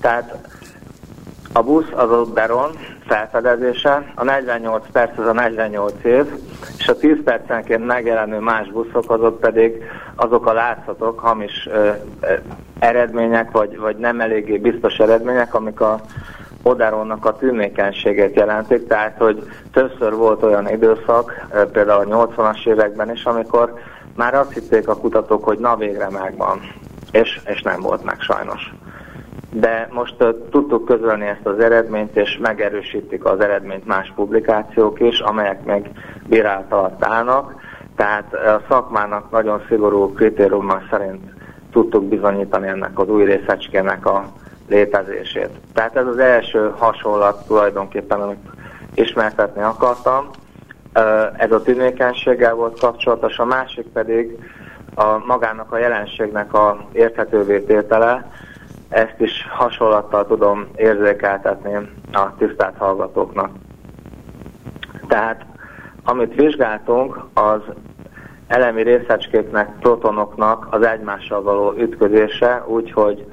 [0.00, 0.34] tehát
[1.52, 2.70] a busz az a Beron
[3.06, 6.24] felfedezése, a 48 perc az a 48 év,
[6.78, 9.84] és a 10 percenként megjelenő más buszok azok pedig
[10.14, 12.32] azok a látszatok, hamis ö, ö,
[12.78, 16.00] eredmények, vagy, vagy nem eléggé biztos eredmények, amik a
[16.62, 23.24] Oderonnak a tűnékenységét jelentik, tehát hogy többször volt olyan időszak, például a 80-as években is,
[23.24, 23.72] amikor
[24.16, 26.60] már azt hitték a kutatók, hogy na végre megvan,
[27.12, 28.74] és, és nem volt meg sajnos.
[29.50, 35.18] De most uh, tudtuk közölni ezt az eredményt, és megerősítik az eredményt más publikációk is,
[35.20, 35.90] amelyek még
[36.26, 37.54] bírálat alatt állnak.
[37.96, 41.22] Tehát a szakmának nagyon szigorú kritériummal szerint
[41.72, 44.24] tudtuk bizonyítani ennek az új részecskének a
[44.68, 45.50] létezését.
[45.74, 48.48] Tehát ez az első hasonlat tulajdonképpen, amit
[48.94, 50.28] ismertetni akartam.
[51.36, 54.38] Ez a tűnékenységgel volt kapcsolatos, a másik pedig
[54.94, 58.30] a magának a jelenségnek a érthetővé tétele.
[58.88, 61.74] Ezt is hasonlattal tudom érzékeltetni
[62.12, 63.50] a tisztelt hallgatóknak.
[65.08, 65.44] Tehát
[66.04, 67.60] amit vizsgáltunk, az
[68.46, 73.26] elemi részecskéknek, protonoknak az egymással való ütközése, úgyhogy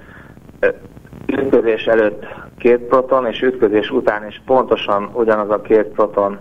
[1.26, 2.26] ütközés előtt
[2.58, 6.40] két proton, és ütközés után is pontosan ugyanaz a két proton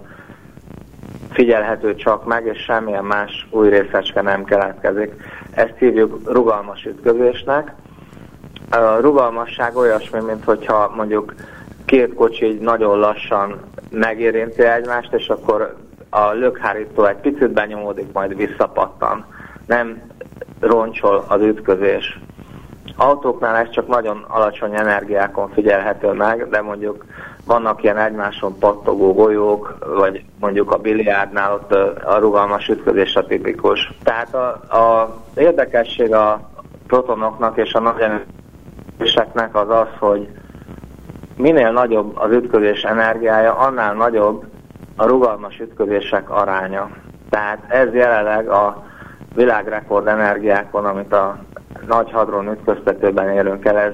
[1.31, 5.13] figyelhető csak meg, és semmilyen más új részecske nem keletkezik.
[5.51, 7.73] Ezt hívjuk rugalmas ütközésnek.
[8.71, 11.35] A rugalmasság olyasmi, mint hogyha mondjuk
[11.85, 13.61] két kocsi nagyon lassan
[13.91, 15.77] megérinti egymást, és akkor
[16.11, 19.25] a lökhárító egy picit benyomódik, majd visszapattan.
[19.67, 20.03] Nem
[20.61, 22.19] roncsol az ütközés.
[23.01, 27.05] Autóknál ez csak nagyon alacsony energiákon figyelhető meg, de mondjuk
[27.45, 31.73] vannak ilyen egymáson pattogó golyók, vagy mondjuk a biliárdnál ott
[32.05, 33.93] a rugalmas ütközés a tipikus.
[34.03, 36.51] Tehát a, a érdekesség a
[36.87, 38.03] protonoknak és a nagy
[38.99, 40.29] ütközéseknek az az, hogy
[41.37, 44.45] minél nagyobb az ütközés energiája, annál nagyobb
[44.97, 46.91] a rugalmas ütközések aránya.
[47.31, 48.85] Tehát ez jelenleg a
[49.35, 51.39] világrekord energiákon, amit a
[51.89, 53.93] nagy hadron ütköztetőben érünk el, ez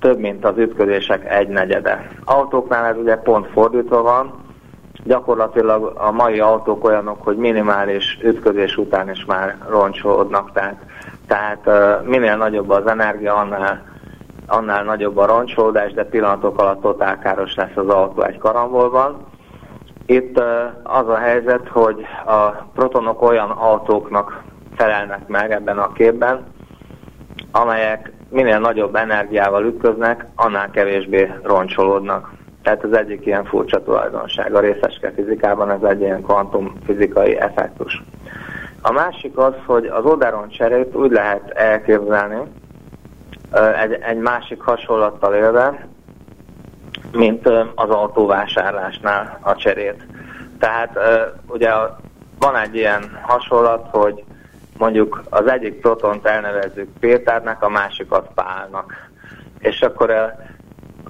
[0.00, 2.08] több, mint az ütközések egy negyede.
[2.24, 4.48] Autóknál ez ugye pont fordítva van,
[5.04, 10.76] gyakorlatilag a mai autók olyanok, hogy minimális ütközés után is már roncsolódnak, tehát,
[11.26, 11.68] tehát
[12.04, 13.82] minél nagyobb az energia, annál,
[14.46, 19.26] annál nagyobb a roncsolódás, de pillanatok alatt totálkáros lesz az autó egy karambolban.
[20.06, 20.38] Itt
[20.82, 24.42] az a helyzet, hogy a protonok olyan autóknak
[24.76, 26.46] felelnek meg ebben a képben,
[27.52, 32.32] amelyek minél nagyobb energiával ütköznek, annál kevésbé roncsolódnak.
[32.62, 34.54] Tehát ez egyik ilyen furcsa tulajdonság.
[34.54, 38.02] A részeske fizikában ez egy ilyen kvantumfizikai effektus.
[38.82, 42.40] A másik az, hogy az oderon cserét úgy lehet elképzelni,
[43.82, 45.86] egy, egy másik hasonlattal élve,
[47.12, 50.06] mint az autóvásárlásnál a cserét.
[50.58, 50.98] Tehát
[51.46, 51.70] ugye
[52.38, 54.24] van egy ilyen hasonlat, hogy
[54.80, 59.08] mondjuk az egyik protont elnevezzük Péternek, a másikat Pálnak.
[59.58, 60.36] És akkor a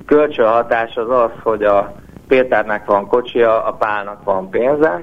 [0.07, 1.95] kölcsönhatás az az, hogy a
[2.29, 5.03] Péternek van kocsia, a Pálnak van pénze,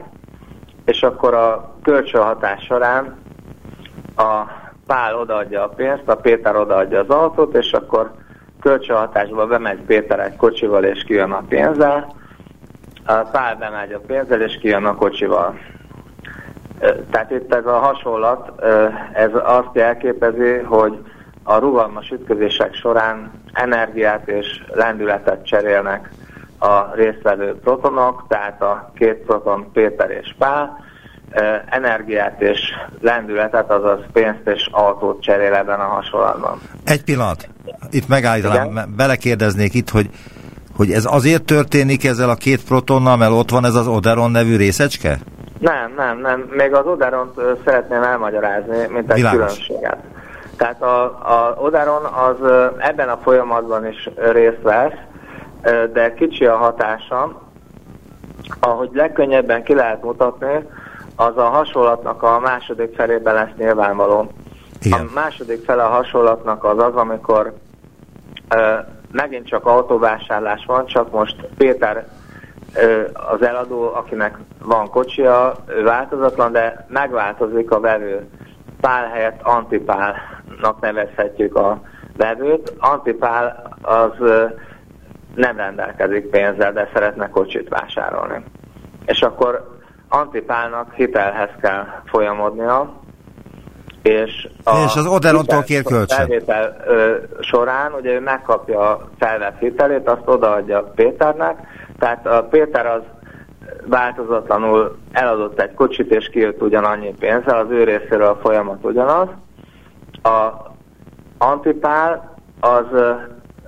[0.86, 3.18] és akkor a kölcsönhatás során
[4.16, 4.44] a
[4.88, 8.12] Pál odaadja a pénzt, a Péter odaadja az autót, és akkor
[8.60, 12.16] kölcsönhatásba bemegy Péter egy kocsival, és kijön a pénzzel,
[13.06, 15.56] a Pál bemegy a pénzzel, és kijön a kocsival.
[17.12, 18.64] Tehát itt ez a hasonlat,
[19.14, 21.00] ez azt jelképezi, hogy
[21.44, 26.10] a rugalmas ütközések során energiát és lendületet cserélnek
[26.60, 30.86] a résztvevő protonok, tehát a két proton Péter és Pál,
[31.70, 32.60] energiát és
[33.02, 36.62] lendületet, azaz pénzt és autót cserél ebben a hasonlatban.
[36.84, 37.50] Egy pillanat,
[37.90, 38.94] itt megállítanám, Igen?
[38.96, 40.10] belekérdeznék itt, hogy,
[40.76, 44.56] hogy ez azért történik ezzel a két protonnal, mert ott van ez az Oderon nevű
[44.56, 45.20] részecske?
[45.60, 46.40] Nem, nem, nem.
[46.50, 49.98] Még az Oderont szeretném elmagyarázni, mint egy különbséget.
[50.58, 54.94] Tehát a, a Oderon az ebben a folyamatban is részt vesz,
[55.94, 57.42] de kicsi a hatása.
[58.60, 60.68] Ahogy legkönnyebben ki lehet mutatni,
[61.16, 64.32] az a hasonlatnak a második felében lesz nyilvánvaló.
[64.82, 65.00] Igen.
[65.00, 67.54] A második fele a hasonlatnak az az, amikor
[69.12, 72.08] megint csak autóvásárlás van, csak most Péter
[73.14, 78.28] az eladó, akinek van kocsia, ő változatlan, de megváltozik a vevő.
[78.82, 81.82] Pál helyett antipálnak nevezhetjük a
[82.18, 82.74] vevőt.
[82.80, 84.12] Antipál az
[85.36, 88.44] nem rendelkezik pénzzel, de szeretne kocsit vásárolni.
[89.06, 89.78] És akkor
[90.10, 92.94] antipálnak hitelhez kell folyamodnia,
[94.02, 96.18] és, a és az Oderontól kér kölcsön.
[96.18, 101.58] Felvétel ö, során ugye ő megkapja a felvett hitelét, azt odaadja Péternek,
[102.00, 103.02] tehát a Péter az
[103.86, 109.28] változatlanul eladott egy kocsit, és kijött ugyanannyi pénzzel, az ő részéről a folyamat ugyanaz.
[110.24, 110.52] A
[111.38, 112.86] Antipál az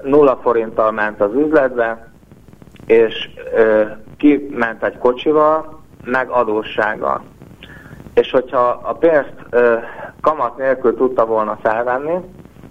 [0.04, 2.08] nulla forinttal ment az üzletbe,
[2.86, 3.84] és ö,
[4.18, 7.22] kiment egy kocsival, meg adóssággal.
[8.14, 9.78] És hogyha a pénzt ö,
[10.22, 12.18] kamat nélkül tudta volna felvenni,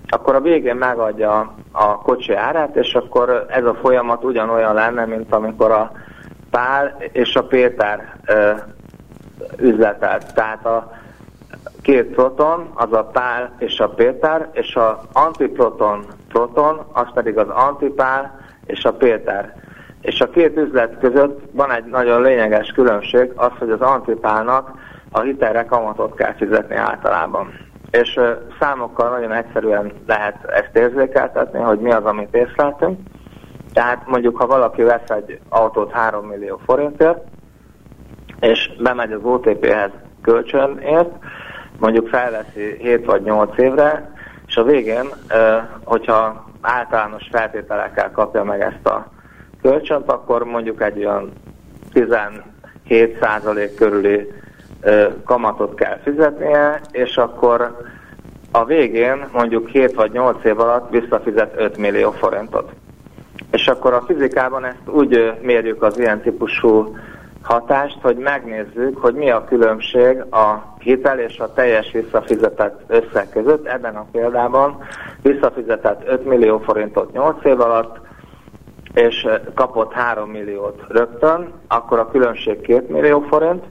[0.08, 5.34] akkor a végén megadja a kocsi árát, és akkor ez a folyamat ugyanolyan lenne, mint
[5.34, 5.92] amikor a
[6.50, 8.52] Pál és a Péter ö,
[9.56, 10.34] üzletelt.
[10.34, 10.90] Tehát a
[11.82, 17.48] két proton, az a Pál és a Péter, és a antiproton proton, az pedig az
[17.48, 19.54] antipál és a Péter.
[20.00, 24.70] És a két üzlet között van egy nagyon lényeges különbség, az, hogy az antipálnak
[25.10, 28.20] a hitelre kamatot kell fizetni általában és
[28.60, 32.98] számokkal nagyon egyszerűen lehet ezt érzékeltetni, hogy mi az, amit észleltünk.
[33.72, 37.18] Tehát mondjuk, ha valaki vesz egy autót 3 millió forintért,
[38.40, 39.90] és bemegy az OTP-hez
[40.22, 41.10] kölcsönért,
[41.78, 44.10] mondjuk felveszi 7 vagy 8 évre,
[44.46, 45.06] és a végén,
[45.84, 49.06] hogyha általános feltételekkel kapja meg ezt a
[49.62, 51.32] kölcsönt, akkor mondjuk egy olyan
[51.94, 54.32] 17% körüli
[55.24, 57.76] kamatot kell fizetnie, és akkor
[58.52, 62.72] a végén mondjuk 7 vagy 8 év alatt visszafizet 5 millió forintot.
[63.50, 66.96] És akkor a fizikában ezt úgy mérjük az ilyen típusú
[67.42, 73.66] hatást, hogy megnézzük, hogy mi a különbség a hitel és a teljes visszafizetett összeg között.
[73.66, 74.82] Ebben a példában
[75.22, 77.98] visszafizetett 5 millió forintot 8 év alatt,
[78.94, 83.64] és kapott 3 milliót rögtön, akkor a különbség 2 millió forint,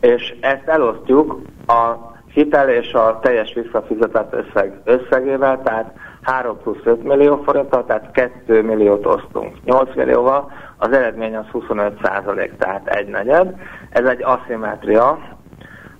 [0.00, 1.94] és ezt elosztjuk a
[2.32, 8.62] hitel és a teljes visszafizetett összeg összegével, tehát 3 plusz 5 millió forinttal, tehát 2
[8.62, 13.54] milliót osztunk 8 millióval, az eredmény az 25 százalék, tehát egy negyed.
[13.90, 15.18] Ez egy aszimetria,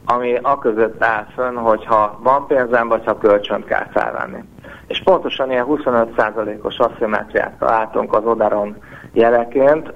[0.04, 4.44] ami a között áll fönn, hogyha van pénzem, vagy ha kölcsönt kell felvenni.
[4.86, 8.76] És pontosan ilyen 25 százalékos aszimetriát találtunk az odaron
[9.12, 9.92] jeleként,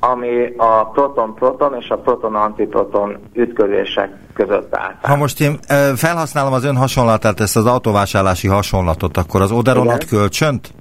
[0.00, 4.94] ami a proton-proton és a proton-antiproton ütközések között áll.
[5.02, 5.58] Ha most én
[5.96, 10.72] felhasználom az ön hasonlatát, ezt az autóvásárlási hasonlatot, akkor az Oderon ad kölcsönt?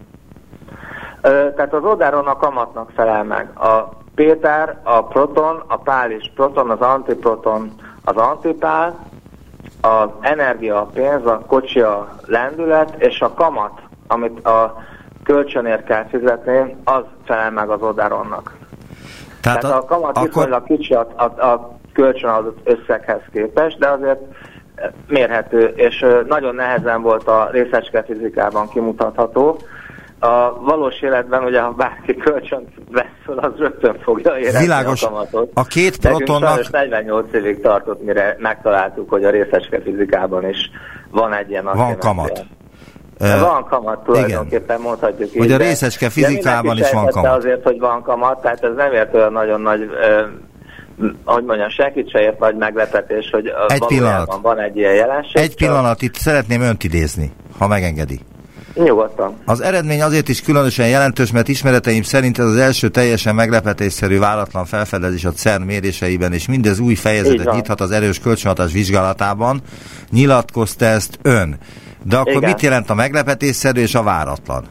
[1.21, 3.59] Tehát az Oderon a kamatnak felel meg.
[3.59, 7.71] A Péter, a proton, a pál is proton, az antiproton,
[8.03, 8.99] az antipál,
[9.81, 14.83] az energia, a pénz, a kocsi, a lendület, és a kamat, amit a
[15.23, 18.56] kölcsönért kell fizetni, az felel meg az Oderonnak.
[19.41, 20.27] Tehát, Tehát a, a kamat akkor...
[20.27, 24.19] viszonylag kicsi a, a, a kölcsönadott összeghez képest, de azért
[25.07, 29.59] mérhető, és nagyon nehezen volt a részecske fizikában kimutatható.
[30.19, 35.03] A valós életben ugye, ha bárki kölcsönt vesz fel, az rögtön fogja érezni Világos.
[35.03, 35.51] a kamatot.
[35.53, 36.71] A két protonnak...
[36.71, 40.71] 48 évig tartott, mire megtaláltuk, hogy a részecske fizikában is
[41.11, 42.45] van egy ilyen Van kamat.
[43.17, 44.81] Van kamat tulajdonképpen, igen.
[44.81, 45.37] mondhatjuk így.
[45.37, 47.37] Hogy a részecske fizikában is van kamat.
[47.37, 52.09] azért, hogy van kamat, tehát ez nem ért olyan nagyon nagy, uh, hogy mondjam, senkit
[52.09, 54.39] se ért nagy meglepetés, hogy egy pillanat.
[54.41, 55.41] van egy ilyen jelenség.
[55.41, 58.19] Egy pillanat, itt szeretném önt idézni, ha megengedi.
[58.83, 59.37] Nyugodtan.
[59.45, 64.65] Az eredmény azért is különösen jelentős, mert ismereteim szerint ez az első teljesen meglepetésszerű váratlan
[64.65, 69.61] felfedezés a CERN méréseiben, és mindez új fejezetet nyithat az erős kölcsönhatás vizsgálatában.
[70.11, 71.57] Nyilatkozta ezt ön.
[72.09, 72.49] De akkor Igen.
[72.49, 74.63] mit jelent a meglepetésszerű és a váratlan?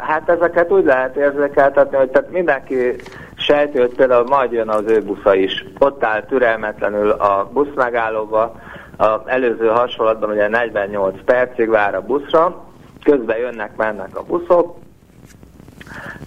[0.00, 2.94] Hát ezeket úgy lehet érzékeltetni, hogy tehát mindenki
[3.34, 5.64] sejti, hogy például majd jön az ő busza is.
[5.78, 8.60] Ott áll türelmetlenül a busz megállóba,
[8.96, 12.64] az előző hasonlatban ugye 48 percig vár a buszra,
[13.02, 14.76] közben jönnek, mennek a buszok,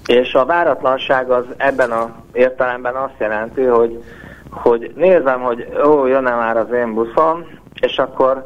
[0.05, 4.03] és a váratlanság az ebben az értelemben azt jelenti, hogy,
[4.49, 7.45] hogy nézem, hogy ó, jönne már az én buszom,
[7.79, 8.45] és akkor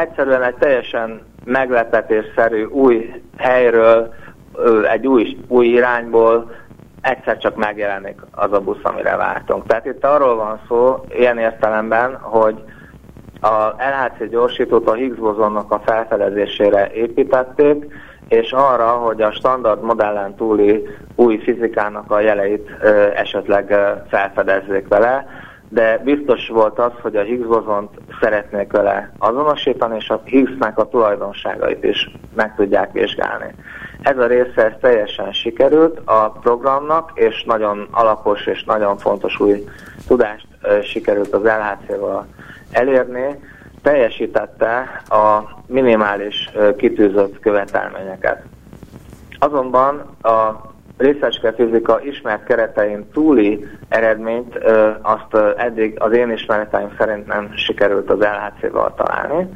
[0.00, 4.14] egyszerűen egy teljesen meglepetésszerű új helyről,
[4.92, 6.50] egy új, új irányból
[7.00, 9.66] egyszer csak megjelenik az a busz, amire vártunk.
[9.66, 12.62] Tehát itt arról van szó, ilyen értelemben, hogy
[13.40, 17.92] a LHC gyorsítót a Higgs bozonnak a felfedezésére építették,
[18.28, 22.70] és arra, hogy a standard modellen túli új fizikának a jeleit
[23.14, 25.26] esetleg ö, felfedezzék vele,
[25.68, 30.88] de biztos volt az, hogy a Higgs bozont szeretnék vele azonosítani, és a Higgsnek a
[30.88, 33.54] tulajdonságait is meg tudják vizsgálni.
[34.02, 39.64] Ez a része ez teljesen sikerült a programnak, és nagyon alapos és nagyon fontos új
[40.06, 40.46] tudást
[40.82, 42.26] sikerült az LHC-val
[42.70, 43.40] elérni,
[43.82, 48.42] teljesítette a minimális kitűzött követelményeket.
[49.38, 54.58] Azonban a részecske fizika ismert keretein túli eredményt
[55.02, 59.48] azt eddig az én ismereteim szerint nem sikerült az LHC-val találni.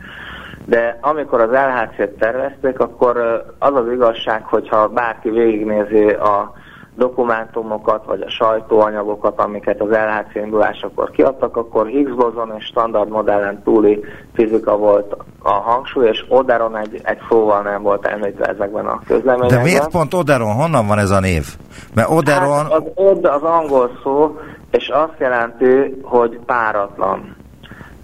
[0.64, 3.16] De amikor az LHC-t tervezték, akkor
[3.58, 6.52] az az igazság, hogyha bárki végignézi a
[6.98, 13.62] dokumentumokat, vagy a sajtóanyagokat, amiket az LHC indulásakor kiadtak, akkor Higgs bozon és standard modellen
[13.62, 19.00] túli fizika volt a hangsúly, és Oderon egy, egy szóval nem volt említve ezekben a
[19.06, 19.58] közleményekben.
[19.58, 20.54] De miért pont Oderon?
[20.54, 21.46] Honnan van ez a név?
[21.94, 22.64] Mert Oderon...
[22.64, 24.38] Hát az Od az angol szó,
[24.70, 27.36] és azt jelenti, hogy páratlan.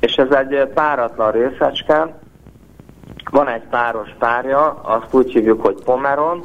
[0.01, 2.15] És ez egy páratlan részecske,
[3.31, 6.45] van egy páros párja, azt úgy hívjuk, hogy pomeron,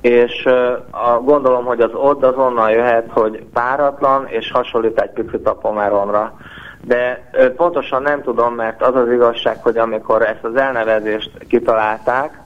[0.00, 0.46] és
[0.90, 5.54] a, gondolom, hogy az ott az onnan jöhet, hogy páratlan, és hasonlít egy picit a
[5.54, 6.32] pomeronra.
[6.84, 12.42] De pontosan nem tudom, mert az az igazság, hogy amikor ezt az elnevezést kitalálták,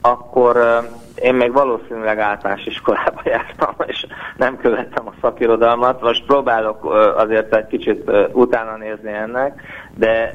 [0.00, 0.82] akkor
[1.14, 6.84] én még valószínűleg általános iskolába jártam, és nem követtem a szakirodalmat, most próbálok
[7.16, 9.62] azért egy kicsit utána nézni ennek,
[9.94, 10.34] de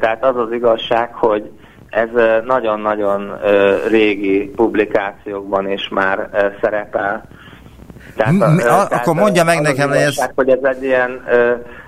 [0.00, 1.50] tehát az az igazság, hogy
[1.94, 2.08] ez
[2.44, 3.38] nagyon-nagyon
[3.88, 6.28] régi publikációkban is már
[6.60, 7.28] szerepel.
[8.16, 10.28] Tehát, a, a, akkor mondja meg nekem, hogy ez...
[10.34, 11.22] hogy ez egy ilyen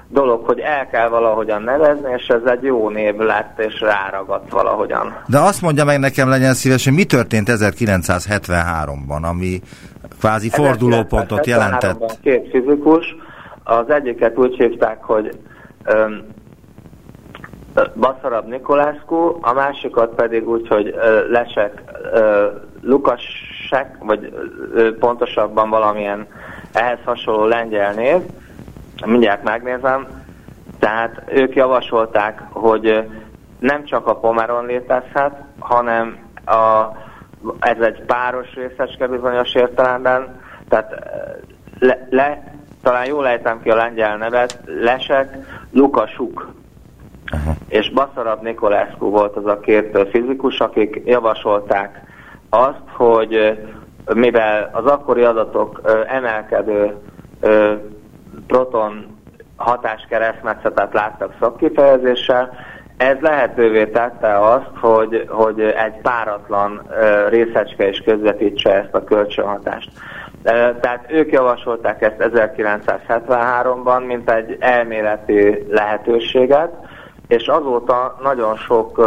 [0.08, 5.16] dolog, hogy el kell valahogyan nevezni, és ez egy jó név lett, és ráragadt valahogyan.
[5.26, 9.60] De azt mondja meg nekem, legyen szíves, hogy mi történt 1973-ban, ami
[10.18, 12.18] kvázi fordulópontot jelentett?
[12.22, 13.16] Két fizikus,
[13.64, 15.38] az egyiket úgy hívták, hogy
[15.86, 16.34] um,
[17.96, 20.94] Baszarab Nikolászkó, a másikat pedig úgy, hogy
[21.28, 21.82] Lesek
[22.82, 24.32] Lukasek, vagy
[24.98, 26.26] pontosabban valamilyen
[26.72, 28.20] ehhez hasonló lengyel név,
[29.04, 30.06] mindjárt megnézem,
[30.78, 33.08] tehát ők javasolták, hogy
[33.58, 36.86] nem csak a pomeron létezhet, hanem a,
[37.58, 40.94] ez egy páros részecske bizonyos értelemben, tehát
[41.78, 45.36] le, le, talán jól ejtem ki a lengyel nevet, Lesek
[45.72, 46.54] Lukasuk.
[47.68, 52.02] És Baszarab Nikolászku volt az a két fizikus, akik javasolták
[52.50, 53.58] azt, hogy
[54.14, 56.96] mivel az akkori adatok emelkedő
[58.46, 59.06] proton
[59.56, 62.52] hatáskeresztmetszetet láttak szakkifejezéssel,
[62.96, 66.82] ez lehetővé tette azt, hogy, hogy egy páratlan
[67.28, 69.90] részecske is közvetítse ezt a kölcsönhatást.
[70.80, 76.70] Tehát ők javasolták ezt 1973-ban, mint egy elméleti lehetőséget,
[77.26, 79.00] és azóta nagyon sok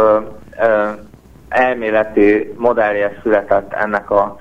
[1.48, 4.36] elméleti modellje született ennek a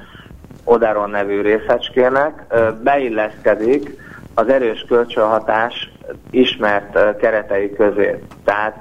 [0.63, 2.43] Odaron nevű részecskének,
[2.83, 3.97] beilleszkedik
[4.33, 5.91] az erős kölcsönhatás
[6.29, 8.23] ismert keretei közé.
[8.43, 8.77] Tehát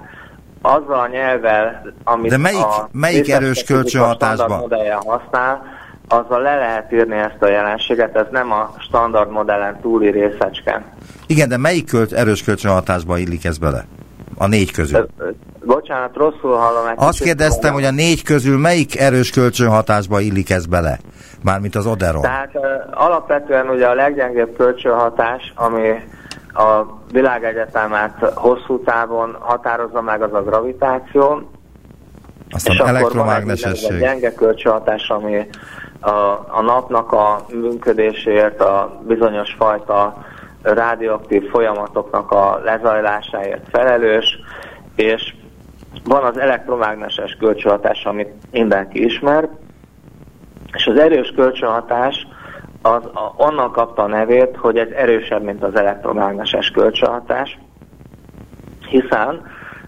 [0.62, 4.58] azzal a nyelvvel, amit De melyik, a melyik erős kölcsönhatásban?
[4.58, 5.64] modellje használ,
[6.08, 10.84] azzal le lehet írni ezt a jelenséget, ez nem a standard modellen túli részecske.
[11.26, 13.84] Igen, de melyik költ, erős kölcsönhatásba illik ez bele?
[14.38, 15.08] A négy közül.
[15.64, 16.92] Bocsánat, rosszul hallom.
[16.96, 20.98] Azt kérdeztem, hogy a négy közül melyik erős kölcsönhatásba illik ez bele?
[21.42, 22.22] Mármint az Oderon.
[22.22, 22.50] Tehát
[22.90, 25.88] alapvetően ugye a leggyengébb kölcsönhatás, ami
[26.52, 26.82] a
[27.12, 31.50] világegyetemet hosszú távon határozza meg, az a gravitáció.
[32.50, 33.84] Aztán és elektromágnesesség.
[33.84, 35.46] Akkor van egy gyenge kölcsönhatás, ami
[36.00, 36.10] a,
[36.48, 40.24] a napnak a működéséért, a bizonyos fajta
[40.62, 44.38] radioaktív folyamatoknak a lezajlásáért felelős,
[44.96, 45.34] és
[46.04, 49.48] van az elektromágneses kölcsönhatás, amit mindenki ismer,
[50.72, 52.26] és az erős kölcsönhatás
[52.82, 57.58] az a, onnan kapta a nevét, hogy ez erősebb, mint az elektromágneses kölcsönhatás,
[58.88, 59.42] hiszen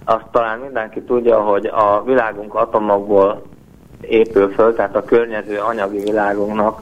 [0.05, 3.43] azt talán mindenki tudja, hogy a világunk atomokból
[4.01, 6.79] épül föl, tehát a környező anyagi világunknak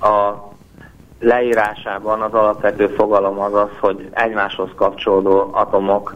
[0.00, 0.48] a
[1.20, 6.14] leírásában az alapvető fogalom az az, hogy egymáshoz kapcsolódó atomok,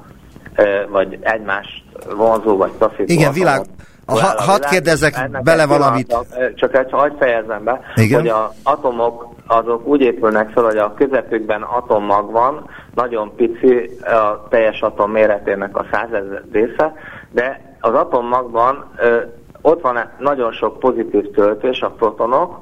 [0.90, 1.82] vagy egymást
[2.16, 3.60] vonzó vagy taszító Igen, világ,
[4.06, 6.16] ha, hadd kérdezzek bele valamit.
[6.54, 8.20] Csak egy, hagyd fejezem be, Igen?
[8.20, 14.48] hogy az atomok azok úgy épülnek fel, hogy a közepükben atommag van, nagyon pici a
[14.48, 16.92] teljes atom méretének a százezer része,
[17.30, 19.20] de az atommagban ö,
[19.60, 22.60] ott van nagyon sok pozitív töltés, a protonok,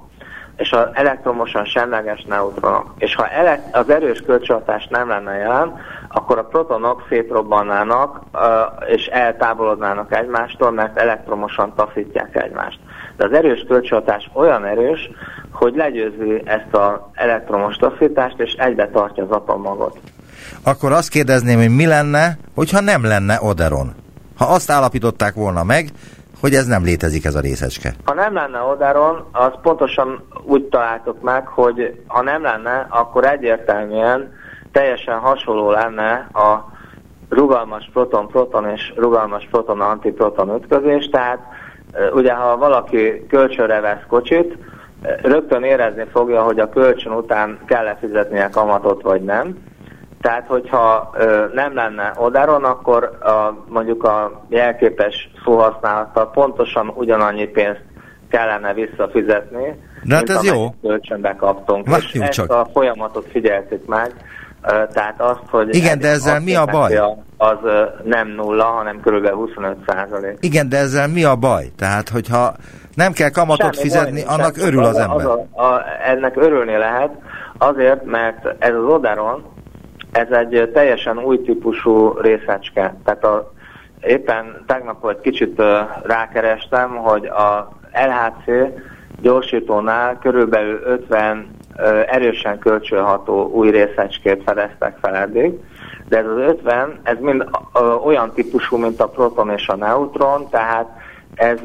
[0.56, 2.94] és az elektromosan semleges neutronok.
[2.98, 3.26] És ha
[3.72, 8.20] az erős kölcsönhatás nem lenne jelen, akkor a protonok szétrobbannának
[8.86, 12.78] és eltávolodnának egymástól, mert elektromosan taszítják egymást.
[13.16, 15.10] De az erős kölcsönhatás olyan erős,
[15.52, 19.98] hogy legyőzi ezt az elektromos taszítást, és egybe tartja az atommagot.
[20.64, 23.94] Akkor azt kérdezném, hogy mi lenne, hogyha nem lenne Oderon?
[24.36, 25.88] Ha azt állapították volna meg,
[26.42, 27.92] hogy ez nem létezik ez a részecske.
[28.04, 34.32] Ha nem lenne Oderon, az pontosan úgy találtuk meg, hogy ha nem lenne, akkor egyértelműen
[34.72, 36.72] teljesen hasonló lenne a
[37.28, 41.38] rugalmas proton-proton és rugalmas proton-antiproton ütközés, tehát
[42.12, 44.58] ugye ha valaki kölcsönre vesz kocsit,
[45.22, 49.56] rögtön érezni fogja, hogy a kölcsön után kell-e fizetnie kamatot vagy nem.
[50.22, 57.84] Tehát, hogyha ö, nem lenne odáron, akkor a, mondjuk a jelképes szóhasználattal pontosan ugyanannyi pénzt
[58.28, 60.74] kellene visszafizetni, De hát ez jó.
[60.82, 61.88] kölcsönbe kaptunk.
[61.88, 62.50] Várjuk és ezt csak.
[62.50, 64.12] a folyamatot figyeltük meg,
[64.92, 65.74] tehát azt, hogy...
[65.74, 66.96] Igen, de ezzel mi a baj?
[67.36, 67.58] Az
[68.04, 69.28] nem nulla, hanem kb.
[69.28, 70.36] 25 százalék.
[70.40, 71.70] Igen, de ezzel mi a baj?
[71.76, 72.54] Tehát, hogyha
[72.94, 75.26] nem kell kamatot Semmi fizetni, baj, annak örül az, az ember.
[75.26, 77.10] Az a, a, ennek örülni lehet,
[77.58, 79.44] azért, mert ez az Oderon,
[80.12, 82.94] ez egy teljesen új típusú részecske.
[83.04, 83.52] Tehát a,
[84.00, 85.62] éppen tegnap egy kicsit
[86.02, 88.72] rákerestem, hogy a LHC
[89.20, 91.50] gyorsítónál körülbelül 50
[92.06, 95.52] erősen kölcsönható új részecskét fedeztek fel eddig,
[96.08, 97.44] de ez az 50, ez mind
[98.04, 100.88] olyan típusú, mint a proton és a neutron, tehát
[101.34, 101.58] ez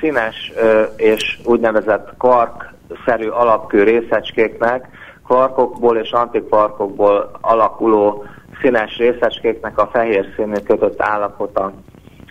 [0.00, 0.52] színes
[0.96, 4.88] és úgynevezett kvark-szerű alapkő részecskéknek,
[5.24, 8.24] kvarkokból és antikvarkokból alakuló
[8.60, 11.72] színes részecskéknek a fehér színű kötött állapota.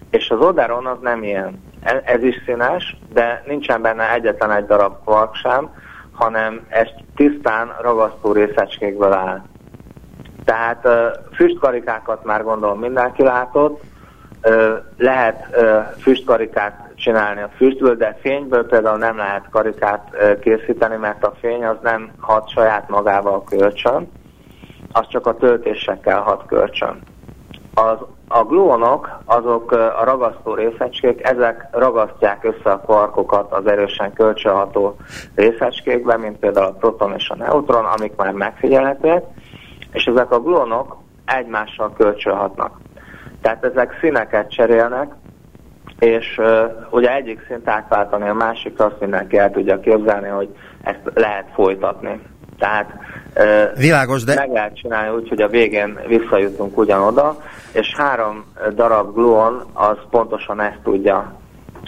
[0.10, 1.64] És az Oderon az nem ilyen.
[1.82, 5.70] E, ez is színes, de nincsen benne egyetlen egy darab kvark sem,
[6.12, 9.42] hanem ez tisztán ragasztó részecskékből áll.
[10.46, 10.88] Tehát
[11.36, 13.82] füstkarikákat már gondolom mindenki látott,
[14.98, 15.48] lehet
[16.02, 21.78] füstkarikát csinálni a füstből, de fényből például nem lehet karikát készíteni, mert a fény az
[21.82, 24.12] nem hat saját magával kölcsön,
[24.92, 27.02] az csak a töltésekkel hat kölcsön.
[27.74, 27.98] Az,
[28.28, 34.96] a gluonok, azok a ragasztó részecskék, ezek ragasztják össze a kvarkokat az erősen kölcsönható
[35.36, 39.24] részecskékbe, mint például a proton és a neutron, amik már megfigyelhetőek,
[39.92, 42.78] és ezek a gluonok egymással kölcsönhatnak.
[43.42, 45.14] Tehát ezek színeket cserélnek,
[46.00, 46.48] és uh,
[46.90, 50.50] ugye egyik szint átváltani a másik, azt mindenki el tudja képzelni, hogy
[50.84, 52.20] ezt lehet folytatni.
[52.60, 52.94] Tehát
[53.36, 54.36] uh, Világos, de...
[54.36, 57.38] meg lehet csinálni úgy, hogy a végén visszajutunk ugyanoda,
[57.72, 61.36] és három darab gluon az pontosan ezt tudja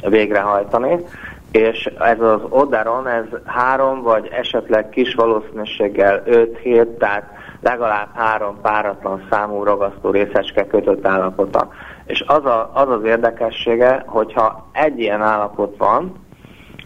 [0.09, 1.05] végrehajtani,
[1.51, 7.23] és ez az odaron, ez három vagy esetleg kis valószínűséggel 5-7, tehát
[7.61, 11.69] legalább három páratlan számú ragasztó részecske kötött állapota.
[12.05, 16.23] És az, a, az az érdekessége, hogyha egy ilyen állapot van,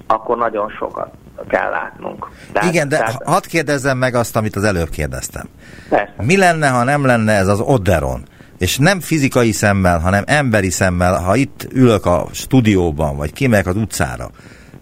[0.07, 1.09] akkor nagyon sokat
[1.47, 2.27] kell látnunk.
[2.53, 3.23] Tehát, Igen, de tehát...
[3.25, 5.45] hadd kérdezzem meg azt, amit az előbb kérdeztem.
[5.89, 6.13] Persze.
[6.17, 8.23] Mi lenne, ha nem lenne ez az Oderon?
[8.57, 13.75] És nem fizikai szemmel, hanem emberi szemmel, ha itt ülök a stúdióban, vagy kimegyek az
[13.75, 14.29] utcára,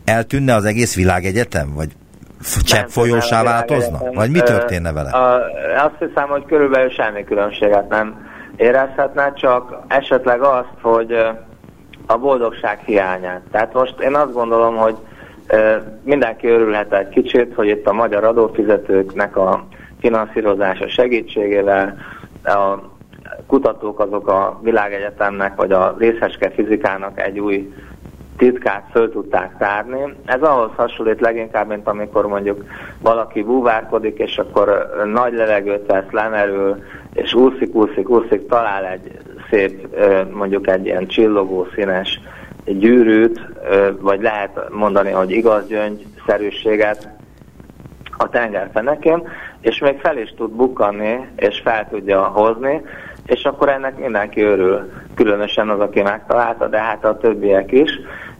[0.06, 1.74] eltűnne az egész világegyetem?
[1.74, 1.92] Vagy
[2.64, 4.00] csepp folyósá változna?
[4.14, 5.10] Vagy mi történne vele?
[5.78, 8.26] Azt hiszem, hogy körülbelül semmi különbséget nem
[8.58, 11.12] érezhetne, csak esetleg azt, hogy
[12.08, 13.42] a boldogság hiányát.
[13.52, 14.96] Tehát most én azt gondolom, hogy
[16.04, 19.66] mindenki örülhet egy kicsit, hogy itt a magyar adófizetőknek a
[20.00, 21.98] finanszírozása segítségével
[22.44, 22.76] a
[23.48, 27.74] kutatók azok a világegyetemnek vagy a részeske fizikának egy új
[28.38, 30.14] titkát föl tudták tárni.
[30.26, 32.64] Ez ahhoz hasonlít leginkább, mint amikor mondjuk
[33.02, 36.84] valaki búvárkodik, és akkor nagy levegőt vesz, lemerül,
[37.14, 39.12] és úszik, úszik, úszik, talál egy
[39.50, 39.88] szép,
[40.34, 42.20] mondjuk egy ilyen csillogó színes
[42.66, 43.42] gyűrűt,
[44.00, 47.10] vagy lehet mondani, hogy igaz gyöngyszerűséget
[48.18, 49.28] a tengerfenekén,
[49.62, 52.82] és még fel is tud bukkanni, és fel tudja hozni,
[53.28, 57.90] és akkor ennek mindenki örül, különösen az, aki megtalálta, de hát a többiek is,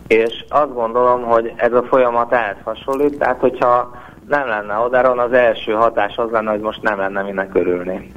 [0.08, 3.92] és azt gondolom, hogy ez a folyamat ehhez hasonlít, tehát hogyha
[4.28, 8.12] nem lenne odaron, az első hatás az lenne, hogy most nem lenne minek örülni.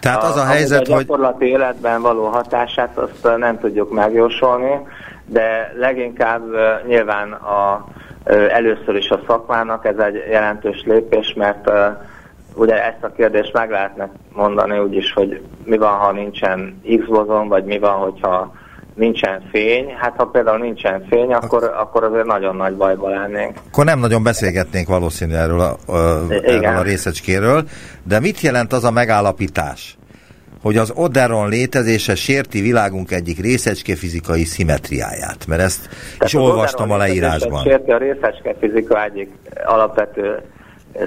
[0.00, 0.96] Tehát az a, a helyzet, hogy...
[0.96, 4.86] A gyakorlati életben való hatását azt nem tudjuk megjósolni,
[5.26, 6.42] de leginkább
[6.86, 7.86] nyilván a,
[8.48, 11.70] először is a szakmának ez egy jelentős lépés, mert
[12.58, 17.64] ugye ezt a kérdést meg lehetne mondani úgyis, hogy mi van, ha nincsen X-bozon, vagy
[17.64, 18.52] mi van, hogyha
[18.94, 19.94] nincsen fény.
[20.00, 23.56] Hát ha például nincsen fény, akkor, akkor azért nagyon nagy bajba lennénk.
[23.66, 27.64] Akkor nem nagyon beszélgetnénk valószínű erről a, a, erről a részecskéről,
[28.02, 29.98] de mit jelent az a megállapítás,
[30.62, 36.90] hogy az Oderon létezése sérti világunk egyik részecske fizikai szimetriáját, mert ezt Tehát is olvastam
[36.90, 37.62] a leírásban.
[37.62, 39.30] Sérti a részecske fizika egyik
[39.64, 40.42] alapvető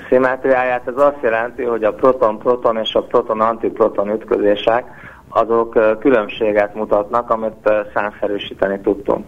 [0.09, 4.85] szimetriáját, ez azt jelenti, hogy a proton-proton és a proton-antiproton ütközések
[5.29, 9.27] azok különbséget mutatnak, amit számszerűsíteni tudtunk.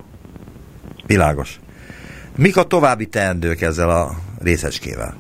[1.08, 1.60] Világos.
[2.38, 4.10] Mik a további teendők ezzel a
[4.44, 5.14] részecskével?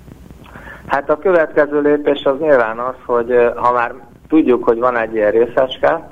[0.87, 3.93] Hát a következő lépés az nyilván az, hogy ha már
[4.27, 6.09] tudjuk, hogy van egy ilyen részecske,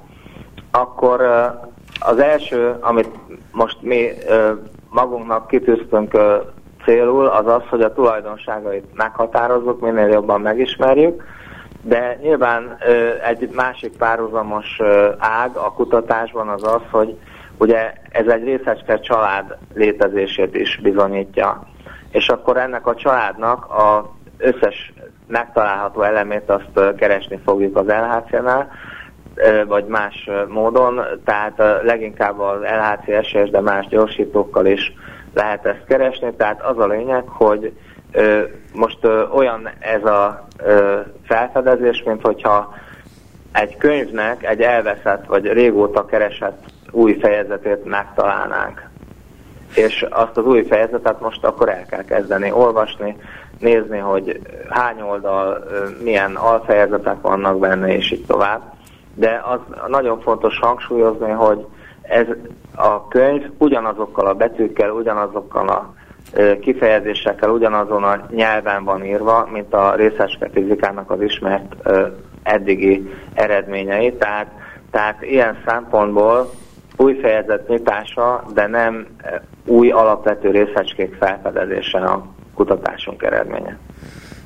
[0.71, 1.21] akkor
[1.99, 3.09] az első, amit
[3.51, 4.09] most mi
[4.89, 6.17] magunknak kitűztünk
[6.83, 11.23] célul, az az, hogy a tulajdonságait meghatározzuk, minél jobban megismerjük,
[11.81, 12.77] de nyilván
[13.27, 14.79] egy másik párhuzamos
[15.17, 17.17] ág a kutatásban az az, hogy
[17.57, 21.63] ugye ez egy részecske család létezését is bizonyítja.
[22.11, 24.03] És akkor ennek a családnak az
[24.37, 24.93] összes
[25.27, 28.71] megtalálható elemét azt keresni fogjuk az LHC-nál,
[29.67, 34.93] vagy más módon, tehát leginkább az LHC SS, de más gyorsítókkal is
[35.33, 37.73] lehet ezt keresni, tehát az a lényeg, hogy
[38.73, 38.99] most
[39.33, 40.47] olyan ez a
[41.27, 42.73] felfedezés, mint hogyha
[43.51, 48.89] egy könyvnek egy elveszett vagy régóta keresett új fejezetét megtalálnánk.
[49.75, 53.17] És azt az új fejezetet most akkor el kell kezdeni olvasni,
[53.59, 55.63] nézni, hogy hány oldal,
[56.03, 58.61] milyen alfejezetek vannak benne, és így tovább.
[59.15, 61.65] De az nagyon fontos hangsúlyozni, hogy
[62.01, 62.25] ez
[62.75, 65.93] a könyv ugyanazokkal a betűkkel, ugyanazokkal a
[66.59, 71.75] kifejezésekkel, ugyanazon a nyelven van írva, mint a részecske fizikának az ismert
[72.43, 74.13] eddigi eredményei.
[74.13, 74.47] Tehát,
[74.91, 76.49] tehát ilyen szempontból
[76.97, 79.07] új fejezet nyitása, de nem
[79.65, 83.77] új alapvető részecskék felfedezése a kutatásunk eredménye.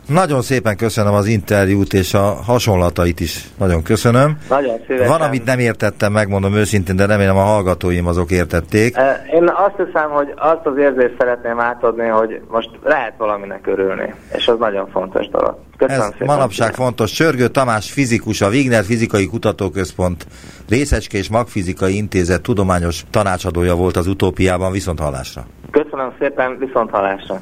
[0.08, 3.46] Nagyon szépen köszönöm az interjút és a hasonlatait is.
[3.58, 4.38] Nagyon köszönöm.
[4.50, 5.08] Nagyon szívesen.
[5.08, 8.96] Van, amit nem értettem, megmondom őszintén, de remélem a hallgatóim azok értették.
[9.34, 14.48] Én azt hiszem, hogy azt az érzést szeretném átadni, hogy most lehet valaminek örülni, és
[14.48, 15.58] az nagyon fontos dolog.
[15.78, 16.28] Köszönöm Ez szépen.
[16.28, 17.14] manapság fontos.
[17.14, 20.26] Sörgő Tamás fizikus, a Wigner Fizikai Kutatóközpont
[20.70, 24.72] Részecske és Magfizikai Intézet tudományos tanácsadója volt az utópiában.
[24.72, 25.46] Viszont hallásra.
[25.72, 27.42] Köszönöm szépen, viszont hallásra.